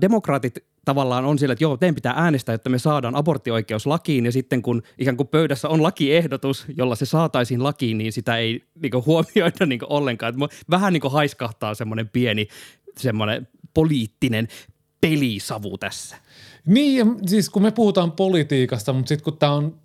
demokraatit 0.00 0.54
tavallaan 0.84 1.24
on 1.24 1.38
sillä, 1.38 1.52
että 1.52 1.64
joo, 1.64 1.76
teidän 1.76 1.94
pitää 1.94 2.14
äänestää, 2.16 2.54
jotta 2.54 2.70
me 2.70 2.78
saadaan 2.78 3.14
aborttioikeus 3.14 3.86
lakiin, 3.86 4.24
ja 4.24 4.32
sitten 4.32 4.62
kun 4.62 4.82
ikään 4.98 5.16
kuin 5.16 5.28
pöydässä 5.28 5.68
on 5.68 5.82
lakiehdotus, 5.82 6.64
jolla 6.76 6.94
se 6.94 7.06
saataisiin 7.06 7.62
lakiin, 7.62 7.98
niin 7.98 8.12
sitä 8.12 8.36
ei 8.36 8.62
niin 8.82 8.90
kuin, 8.90 9.06
huomioida 9.06 9.66
niin 9.66 9.78
kuin, 9.78 9.92
ollenkaan. 9.92 10.34
Että 10.34 10.56
vähän 10.70 10.92
niin 10.92 11.00
kuin 11.00 11.12
haiskahtaa 11.12 11.74
semmoinen 11.74 12.08
pieni 12.08 12.48
semmoinen 12.98 13.48
poliittinen 13.74 14.48
pelisavu 15.00 15.78
tässä. 15.78 16.16
Niin, 16.66 17.16
siis 17.26 17.50
kun 17.50 17.62
me 17.62 17.70
puhutaan 17.70 18.12
politiikasta, 18.12 18.92
mutta 18.92 19.08
sitten 19.08 19.24
kun 19.24 19.38
tämä 19.38 19.52
on 19.52 19.80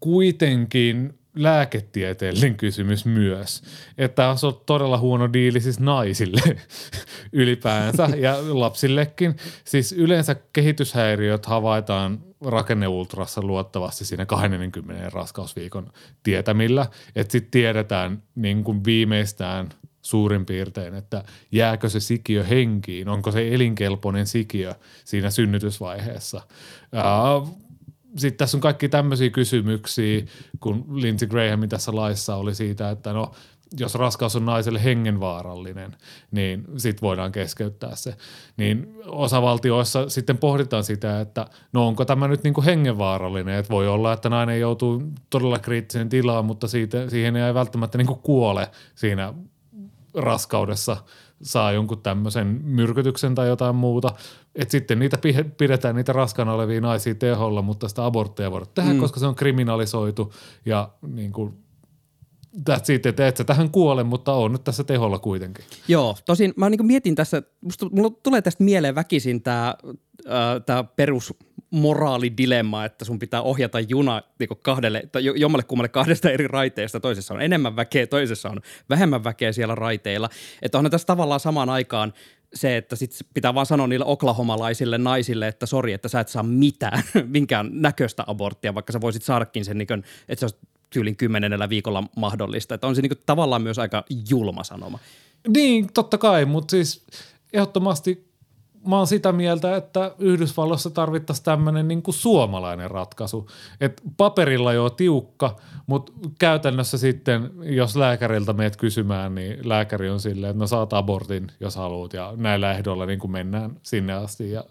kuitenkin 0.00 1.17
lääketieteellinen 1.38 2.56
kysymys 2.56 3.06
myös, 3.06 3.62
että 3.98 4.36
se 4.36 4.46
on 4.46 4.60
todella 4.66 4.98
huono 4.98 5.32
diili 5.32 5.60
siis 5.60 5.80
naisille 5.80 6.40
ylipäänsä 7.32 8.08
ja 8.16 8.36
lapsillekin. 8.48 9.36
Siis 9.64 9.92
yleensä 9.92 10.36
kehityshäiriöt 10.52 11.46
havaitaan 11.46 12.18
rakenneultrassa 12.44 13.42
luottavasti 13.42 14.04
siinä 14.04 14.26
20 14.26 15.10
raskausviikon 15.10 15.92
tietämillä, 16.22 16.86
että 17.16 17.32
sitten 17.32 17.50
tiedetään 17.50 18.22
niin 18.34 18.64
kuin 18.64 18.84
viimeistään 18.84 19.68
suurin 20.02 20.46
piirtein, 20.46 20.94
että 20.94 21.24
jääkö 21.52 21.88
se 21.88 22.00
sikiö 22.00 22.44
henkiin, 22.44 23.08
onko 23.08 23.32
se 23.32 23.54
elinkelpoinen 23.54 24.26
sikiö 24.26 24.74
siinä 25.04 25.30
synnytysvaiheessa. 25.30 26.40
Ää, 26.92 27.04
sitten 28.18 28.38
tässä 28.38 28.56
on 28.56 28.60
kaikki 28.60 28.88
tämmöisiä 28.88 29.30
kysymyksiä, 29.30 30.22
kun 30.60 30.84
Lindsey 30.92 31.28
Grahamin 31.28 31.68
tässä 31.68 31.94
laissa 31.94 32.36
oli 32.36 32.54
siitä, 32.54 32.90
että 32.90 33.12
no 33.12 33.32
jos 33.78 33.94
raskaus 33.94 34.36
on 34.36 34.46
naiselle 34.46 34.84
hengenvaarallinen, 34.84 35.96
niin 36.30 36.64
sitten 36.76 37.02
voidaan 37.02 37.32
keskeyttää 37.32 37.96
se. 37.96 38.16
Niin 38.56 38.94
osavaltioissa 39.06 40.08
sitten 40.08 40.38
pohditaan 40.38 40.84
sitä, 40.84 41.20
että 41.20 41.46
no 41.72 41.86
onko 41.86 42.04
tämä 42.04 42.28
nyt 42.28 42.42
niinku 42.42 42.62
hengenvaarallinen, 42.62 43.54
että 43.54 43.70
voi 43.70 43.88
olla, 43.88 44.12
että 44.12 44.28
nainen 44.28 44.60
joutuu 44.60 45.02
todella 45.30 45.58
kriittiseen 45.58 46.08
tilaan, 46.08 46.44
mutta 46.44 46.68
siitä, 46.68 47.10
siihen 47.10 47.36
ei 47.36 47.54
välttämättä 47.54 47.98
niinku 47.98 48.14
kuole 48.14 48.70
siinä 48.94 49.34
raskaudessa 50.14 50.96
saa 51.42 51.72
jonkun 51.72 52.02
tämmöisen 52.02 52.46
myrkytyksen 52.64 53.34
tai 53.34 53.48
jotain 53.48 53.76
muuta. 53.76 54.12
Että 54.54 54.72
sitten 54.72 54.98
niitä 54.98 55.18
pi- 55.18 55.50
pidetään 55.58 55.96
niitä 55.96 56.12
raskaana 56.12 56.52
olevia 56.52 56.80
naisia 56.80 57.14
teholla, 57.14 57.62
mutta 57.62 57.88
sitä 57.88 58.06
aborttia 58.06 58.46
ei 58.46 58.50
voida 58.50 58.66
tehdä, 58.66 58.92
mm. 58.92 59.00
koska 59.00 59.20
se 59.20 59.26
on 59.26 59.34
kriminalisoitu 59.34 60.32
ja 60.66 60.88
niin 61.06 61.32
kuin 61.32 61.67
that's 62.70 62.92
it, 62.92 63.06
että 63.06 63.28
et 63.28 63.36
sä 63.36 63.44
tähän 63.44 63.70
kuole, 63.70 64.04
mutta 64.04 64.32
on 64.32 64.52
nyt 64.52 64.64
tässä 64.64 64.84
teholla 64.84 65.18
kuitenkin. 65.18 65.64
Joo, 65.88 66.16
tosin 66.26 66.52
mä 66.56 66.70
niin 66.70 66.86
mietin 66.86 67.14
tässä, 67.14 67.42
musta, 67.60 67.86
mulla 67.92 68.10
tulee 68.22 68.42
tästä 68.42 68.64
mieleen 68.64 68.94
väkisin 68.94 69.42
tämä 69.42 69.74
tää 70.66 70.84
perus 70.84 71.34
moraalidilemma, 71.70 72.84
että 72.84 73.04
sun 73.04 73.18
pitää 73.18 73.42
ohjata 73.42 73.80
juna 73.80 74.22
niin 74.38 74.48
kahdelle, 74.62 75.02
tai 75.12 75.24
jo- 75.24 75.34
jommalle 75.34 75.62
kummalle 75.62 75.88
kahdesta 75.88 76.30
eri 76.30 76.48
raiteesta. 76.48 77.00
Toisessa 77.00 77.34
on 77.34 77.42
enemmän 77.42 77.76
väkeä, 77.76 78.06
toisessa 78.06 78.48
on 78.48 78.60
vähemmän 78.90 79.24
väkeä 79.24 79.52
siellä 79.52 79.74
raiteilla. 79.74 80.28
Että 80.62 80.78
onhan 80.78 80.90
tässä 80.90 81.06
tavallaan 81.06 81.40
samaan 81.40 81.68
aikaan 81.68 82.12
se, 82.54 82.76
että 82.76 82.96
sit 82.96 83.10
pitää 83.34 83.54
vaan 83.54 83.66
sanoa 83.66 83.86
niille 83.86 84.04
oklahomalaisille 84.04 84.98
naisille, 84.98 85.48
että 85.48 85.66
sori, 85.66 85.92
että 85.92 86.08
sä 86.08 86.20
et 86.20 86.28
saa 86.28 86.42
mitään, 86.42 87.02
minkään 87.26 87.70
näköistä 87.72 88.24
aborttia, 88.26 88.74
vaikka 88.74 88.92
sä 88.92 89.00
voisit 89.00 89.22
saadakin 89.22 89.64
sen, 89.64 89.78
niin 89.78 90.04
että 90.28 90.46
olisi 90.46 90.58
tyylin 90.90 91.16
kymmenennellä 91.16 91.68
viikolla 91.68 92.04
mahdollista. 92.16 92.74
Että 92.74 92.86
on 92.86 92.96
se 92.96 93.02
niin 93.02 93.10
kuin, 93.10 93.22
tavallaan 93.26 93.62
myös 93.62 93.78
aika 93.78 94.04
julma 94.30 94.64
sanoma. 94.64 94.98
Niin, 95.48 95.92
totta 95.94 96.18
kai, 96.18 96.44
mutta 96.44 96.70
siis 96.70 97.06
ehdottomasti 97.52 98.28
mä 98.86 98.96
oon 98.96 99.06
sitä 99.06 99.32
mieltä, 99.32 99.76
että 99.76 100.14
Yhdysvalloissa 100.18 100.90
tarvittaisiin 100.90 101.44
tämmöinen 101.44 101.88
niin 101.88 102.02
kuin 102.02 102.14
suomalainen 102.14 102.90
ratkaisu. 102.90 103.50
Et 103.80 104.02
paperilla 104.16 104.72
jo 104.72 104.90
tiukka, 104.90 105.56
mutta 105.86 106.12
käytännössä 106.38 106.98
sitten, 106.98 107.50
jos 107.62 107.96
lääkäriltä 107.96 108.52
meet 108.52 108.76
kysymään, 108.76 109.34
niin 109.34 109.68
lääkäri 109.68 110.10
on 110.10 110.20
silleen, 110.20 110.50
että 110.50 110.58
no 110.58 110.66
saat 110.66 110.92
abortin, 110.92 111.46
jos 111.60 111.76
haluat, 111.76 112.12
ja 112.12 112.32
näillä 112.36 112.72
ehdoilla 112.72 113.06
niin 113.06 113.18
kuin 113.18 113.30
mennään 113.30 113.76
sinne 113.82 114.12
asti. 114.12 114.50
Ja 114.50 114.64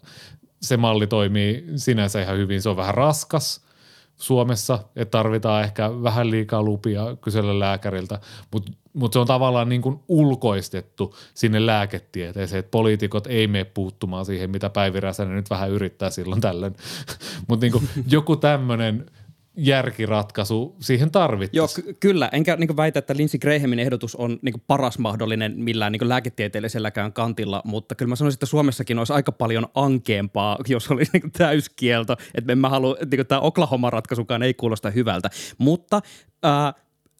se 0.61 0.77
malli 0.77 1.07
toimii 1.07 1.65
sinänsä 1.75 2.21
ihan 2.21 2.37
hyvin. 2.37 2.61
Se 2.61 2.69
on 2.69 2.77
vähän 2.77 2.95
raskas 2.95 3.66
Suomessa, 4.17 4.79
että 4.95 5.11
tarvitaan 5.11 5.63
ehkä 5.63 6.03
vähän 6.03 6.31
liikaa 6.31 6.63
lupia 6.63 7.15
kysellä 7.21 7.59
lääkäriltä, 7.59 8.19
mutta 8.51 8.71
mut 8.93 9.13
se 9.13 9.19
on 9.19 9.27
tavallaan 9.27 9.69
niin 9.69 9.81
kuin 9.81 9.99
ulkoistettu 10.07 11.15
sinne 11.33 11.65
lääketieteeseen, 11.65 12.59
että 12.59 12.71
poliitikot 12.71 13.27
ei 13.27 13.47
mene 13.47 13.63
puuttumaan 13.63 14.25
siihen, 14.25 14.49
mitä 14.49 14.69
Päivi 14.69 14.99
Räsänen 14.99 15.35
nyt 15.35 15.49
vähän 15.49 15.69
yrittää 15.69 16.09
silloin 16.09 16.41
tällöin. 16.41 16.75
mutta 17.47 17.65
niin 17.65 17.89
joku 18.11 18.35
tämmöinen 18.35 19.05
järkiratkaisu 19.57 20.75
siihen 20.79 21.11
tarvittaisiin. 21.11 21.83
Joo, 21.83 21.93
ky- 21.93 21.97
kyllä. 21.99 22.29
Enkä 22.31 22.55
niin 22.55 22.77
väitä, 22.77 22.99
että 22.99 23.17
Lindsey 23.17 23.39
Grahamin 23.39 23.79
ehdotus 23.79 24.15
on 24.15 24.39
niin 24.41 24.63
paras 24.67 24.99
mahdollinen 24.99 25.53
millään 25.55 25.91
niin 25.91 26.09
lääketieteelliselläkään 26.09 27.13
kantilla, 27.13 27.61
mutta 27.65 27.95
kyllä 27.95 28.09
mä 28.09 28.15
sanoisin, 28.15 28.35
että 28.35 28.45
Suomessakin 28.45 28.99
olisi 28.99 29.13
aika 29.13 29.31
paljon 29.31 29.67
ankeampaa, 29.75 30.57
jos 30.67 30.91
olisi 30.91 31.11
niin 31.13 31.31
täyskielto. 31.31 32.15
Että 32.35 32.51
en 32.51 32.57
mä 32.57 32.69
halua, 32.69 32.95
niin 33.11 33.27
tämä 33.27 33.41
Oklahoma-ratkaisukaan 33.41 34.43
ei 34.43 34.53
kuulosta 34.53 34.89
hyvältä. 34.89 35.29
Mutta 35.57 36.01
äh, 36.45 36.73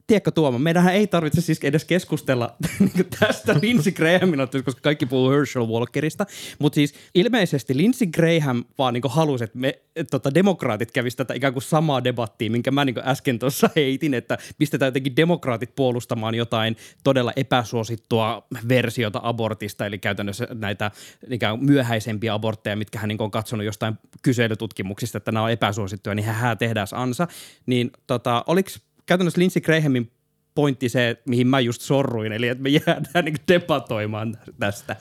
tiedätkö 0.08 0.32
Tuomo, 0.32 0.60
meidän 0.60 0.90
ei 0.90 1.08
tarvitse 1.08 1.42
siis 1.42 1.60
edes 1.64 1.86
keskustella 1.86 2.56
niin 2.80 3.08
tästä 3.20 3.56
Lindsey 3.62 3.94
Grahamin, 3.94 4.40
koska 4.66 4.82
kaikki 4.82 5.06
puhuu 5.06 5.32
Herschel 5.32 5.68
Walkerista, 5.68 6.26
mutta 6.60 6.76
siis 6.76 6.94
ilmeisesti 7.16 7.78
Lindsey 7.78 8.08
Graham 8.08 8.64
vaan 8.78 8.94
niin 8.94 9.04
halusi, 9.10 9.44
että 9.44 9.58
me 9.58 9.80
tota, 10.12 10.34
demokraatit 10.34 10.92
kävisivät 10.92 11.18
tätä 11.18 11.34
ikään 11.34 11.54
kuin 11.54 11.64
samaa 11.64 12.04
debattia, 12.04 12.52
minkä 12.52 12.72
mä 12.72 12.86
niin 12.86 12.96
äsken 13.04 13.40
tuossa 13.40 13.70
heitin, 13.76 14.14
että 14.14 14.38
pistetään 14.58 14.88
jotenkin 14.88 15.16
demokraatit 15.16 15.76
puolustamaan 15.76 16.36
jotain 16.36 16.78
todella 17.04 17.34
epäsuosittua 17.36 18.48
versiota 18.70 19.20
abortista, 19.24 19.86
eli 19.86 20.00
käytännössä 20.00 20.48
näitä 20.54 20.92
ikään 21.30 21.58
kuin 21.58 21.70
myöhäisempiä 21.70 22.34
abortteja, 22.34 22.76
mitkä 22.76 23.00
hän 23.00 23.08
niin 23.08 23.22
on 23.22 23.32
katsonut 23.32 23.66
jostain 23.66 24.00
kyselytutkimuksista, 24.22 25.18
että 25.18 25.32
nämä 25.32 25.44
on 25.44 25.52
epäsuosittuja, 25.52 26.16
niin 26.16 26.26
hän 26.26 26.58
tehdään 26.58 26.88
ansa, 26.92 27.28
niin 27.66 27.92
tota, 28.08 28.44
oliko 28.48 28.70
käytännössä 29.08 29.40
Lindsey 29.42 29.62
Grahamin 29.62 30.12
pointti 30.56 30.90
se, 30.90 31.22
mihin 31.26 31.48
mä 31.48 31.60
just 31.60 31.82
sorruin, 31.82 32.32
eli 32.32 32.48
että 32.48 32.64
me 32.64 32.70
jäädään 32.70 33.26
niin 33.26 33.36
debatoimaan 33.48 34.38
tästä. 34.60 34.96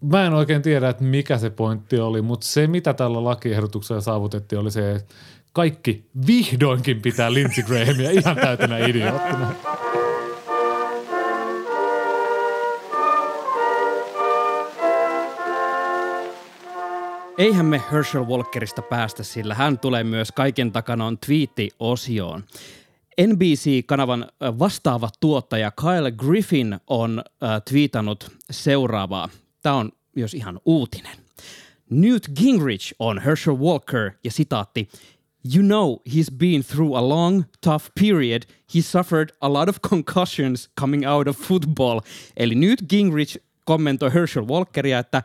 Mä 0.00 0.26
en 0.26 0.32
oikein 0.32 0.62
tiedä, 0.62 0.88
että 0.88 1.04
mikä 1.04 1.38
se 1.38 1.50
pointti 1.50 1.98
oli, 1.98 2.22
mutta 2.22 2.46
se 2.46 2.66
mitä 2.66 2.94
tällä 2.94 3.24
lakiehdotuksella 3.24 4.00
saavutettiin 4.00 4.58
oli 4.58 4.70
se, 4.70 4.92
että 4.92 5.14
kaikki 5.52 6.06
vihdoinkin 6.26 7.02
pitää 7.02 7.34
Lindsey 7.34 7.64
Grahamia 7.64 8.10
ihan 8.10 8.36
täytänä 8.36 8.78
idioottina. 8.78 9.54
Eihän 17.38 17.66
me 17.66 17.82
Herschel 17.92 18.24
Walkerista 18.24 18.82
päästä, 18.82 19.22
sillä 19.22 19.54
hän 19.54 19.78
tulee 19.78 20.04
myös 20.04 20.32
kaiken 20.32 20.72
takana 20.72 21.06
on 21.06 21.18
twiitti-osioon. 21.18 22.44
NBC-kanavan 23.20 24.26
vastaava 24.40 25.08
tuottaja 25.20 25.70
Kyle 25.70 26.10
Griffin 26.10 26.80
on 26.86 27.22
äh, 27.26 27.62
twiitannut 27.70 28.30
seuraavaa. 28.50 29.28
Tämä 29.62 29.76
on 29.76 29.92
myös 30.16 30.34
ihan 30.34 30.60
uutinen. 30.64 31.16
Newt 31.90 32.28
Gingrich 32.36 32.94
on 32.98 33.18
Herschel 33.18 33.58
Walker 33.58 34.10
ja 34.24 34.30
sitaatti 34.30 34.88
You 35.54 35.62
know 35.62 36.00
he's 36.06 36.30
been 36.36 36.64
through 36.64 36.96
a 36.96 37.08
long, 37.08 37.44
tough 37.60 37.86
period. 38.00 38.42
He 38.74 38.80
suffered 38.80 39.30
a 39.40 39.52
lot 39.52 39.68
of 39.68 39.80
concussions 39.80 40.70
coming 40.80 41.08
out 41.08 41.28
of 41.28 41.36
football. 41.36 42.00
Eli 42.36 42.54
Newt 42.54 42.82
Gingrich 42.88 43.36
kommentoi 43.64 44.14
Herschel 44.14 44.48
Walkeria, 44.48 44.98
että 44.98 45.22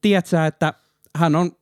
tiedät 0.00 0.26
sä, 0.26 0.46
että 0.46 0.74
hän 1.16 1.36
on, 1.36 1.52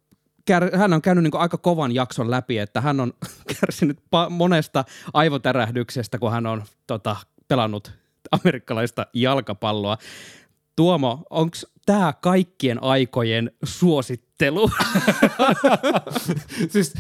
kär, 0.51 0.77
hän 0.77 0.93
on 0.93 1.03
käynyt 1.03 1.25
niin 1.25 1.41
aika 1.41 1.59
kovan 1.59 1.95
jakson 1.95 2.31
läpi, 2.31 2.59
että 2.59 2.81
hän 2.81 3.01
on 3.01 3.13
kärsinyt 3.61 3.99
pa- 3.99 4.31
monesta 4.31 4.85
aivotärähdyksestä, 5.13 6.19
kun 6.19 6.33
hän 6.33 6.47
on 6.47 6.63
tota, 6.87 7.17
pelannut 7.49 7.93
amerikkalaista 8.31 9.07
jalkapalloa. 9.15 9.99
Tuomo, 10.77 11.23
onko 11.31 11.57
tämä 11.87 12.13
kaikkien 12.13 12.83
aikojen 12.83 13.51
suosittelu? 13.65 14.71
Siis 16.73 16.95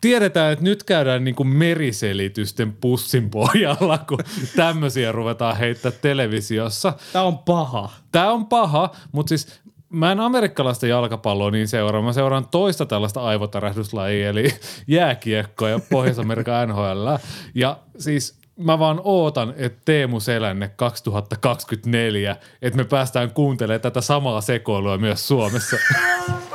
tiedetään, 0.00 0.52
että 0.52 0.64
nyt 0.64 0.82
käydään 0.82 1.24
niin 1.24 1.34
kuin 1.34 1.48
meriselitysten 1.48 2.72
pussin 2.72 3.30
pohjalla, 3.30 3.98
kun 3.98 4.18
tämmöisiä 4.56 5.12
ruvetaan 5.12 5.56
heittää 5.56 5.92
televisiossa. 5.92 6.92
Tämä 7.12 7.24
on 7.24 7.38
paha. 7.38 7.90
Tämä 8.12 8.30
on 8.30 8.46
paha, 8.46 8.90
mutta 9.12 9.28
siis 9.28 9.60
mä 9.92 10.12
en 10.12 10.20
amerikkalaista 10.20 10.86
jalkapalloa 10.86 11.50
niin 11.50 11.68
seuraa. 11.68 12.02
Mä 12.02 12.12
seuraan 12.12 12.48
toista 12.48 12.86
tällaista 12.86 13.22
aivotärähdyslajia, 13.22 14.28
eli 14.28 14.48
jääkiekkoa 14.86 15.68
ja 15.68 15.80
Pohjois-Amerikan 15.90 16.68
NHL. 16.68 17.08
Ja 17.54 17.78
siis 17.98 18.38
mä 18.56 18.78
vaan 18.78 19.00
ootan, 19.04 19.54
että 19.56 19.82
Teemu 19.84 20.20
Selänne 20.20 20.68
2024, 20.76 22.36
että 22.62 22.76
me 22.76 22.84
päästään 22.84 23.30
kuuntelemaan 23.30 23.80
tätä 23.80 24.00
samaa 24.00 24.40
sekoilua 24.40 24.98
myös 24.98 25.28
Suomessa. 25.28 25.76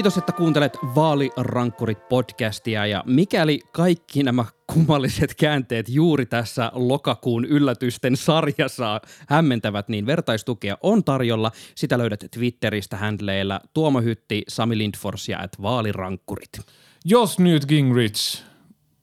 Kiitos, 0.00 0.18
että 0.18 0.32
kuuntelet 0.32 0.78
Vaalirankkurit 0.94 2.08
podcastia 2.08 2.86
ja 2.86 3.04
mikäli 3.06 3.60
kaikki 3.72 4.22
nämä 4.22 4.44
kummalliset 4.66 5.34
käänteet 5.34 5.88
juuri 5.88 6.26
tässä 6.26 6.70
lokakuun 6.74 7.44
yllätysten 7.44 8.16
sarjassa 8.16 9.00
hämmentävät, 9.28 9.88
niin 9.88 10.06
vertaistukea 10.06 10.76
on 10.82 11.04
tarjolla. 11.04 11.52
Sitä 11.74 11.98
löydät 11.98 12.24
Twitteristä 12.30 12.96
handleilla 12.96 13.60
Tuomo 13.74 14.00
Hytti, 14.00 14.42
Sami 14.48 14.78
Lindfors 14.78 15.28
ja 15.28 15.40
at 15.40 15.62
Vaalirankkurit. 15.62 16.60
Jos 17.04 17.38
Newt 17.38 17.66
Gingrich 17.66 18.42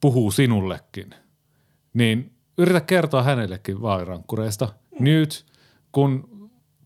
puhuu 0.02 0.32
sinullekin, 0.32 1.10
niin 1.94 2.32
yritä 2.58 2.82
kertoa 2.82 3.24
hänellekin 3.24 3.82
vaalirankkureista. 3.82 4.74
Newt, 5.00 5.46
kun 5.92 6.37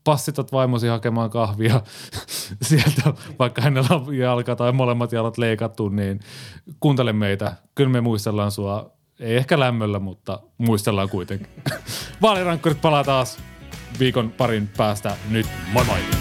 passitat 0.04 0.52
vaimosi 0.52 0.88
hakemaan 0.88 1.30
kahvia 1.30 1.82
sieltä, 2.62 3.14
vaikka 3.39 3.62
hänellä 3.62 3.95
on 3.95 4.18
jalka 4.18 4.56
tai 4.56 4.72
molemmat 4.72 5.12
jalat 5.12 5.38
leikattu, 5.38 5.89
niin 5.89 6.20
kuuntele 6.80 7.14
meitä. 7.14 7.54
Kyllä 7.76 7.89
me 7.89 8.02
muistellaan 8.02 8.52
sua, 8.52 8.91
ei 9.20 9.38
ehkä 9.38 9.60
lämmöllä, 9.60 9.99
mutta 9.99 10.39
muistellaan 10.58 11.10
kuitenkin. 11.10 11.47
Vaalirankkurit 12.22 12.82
palaa 12.82 13.04
taas 13.04 13.39
viikon 13.99 14.32
parin 14.32 14.70
päästä 14.78 15.18
nyt. 15.30 15.47
Moi 15.74 15.86
moi! 15.86 16.21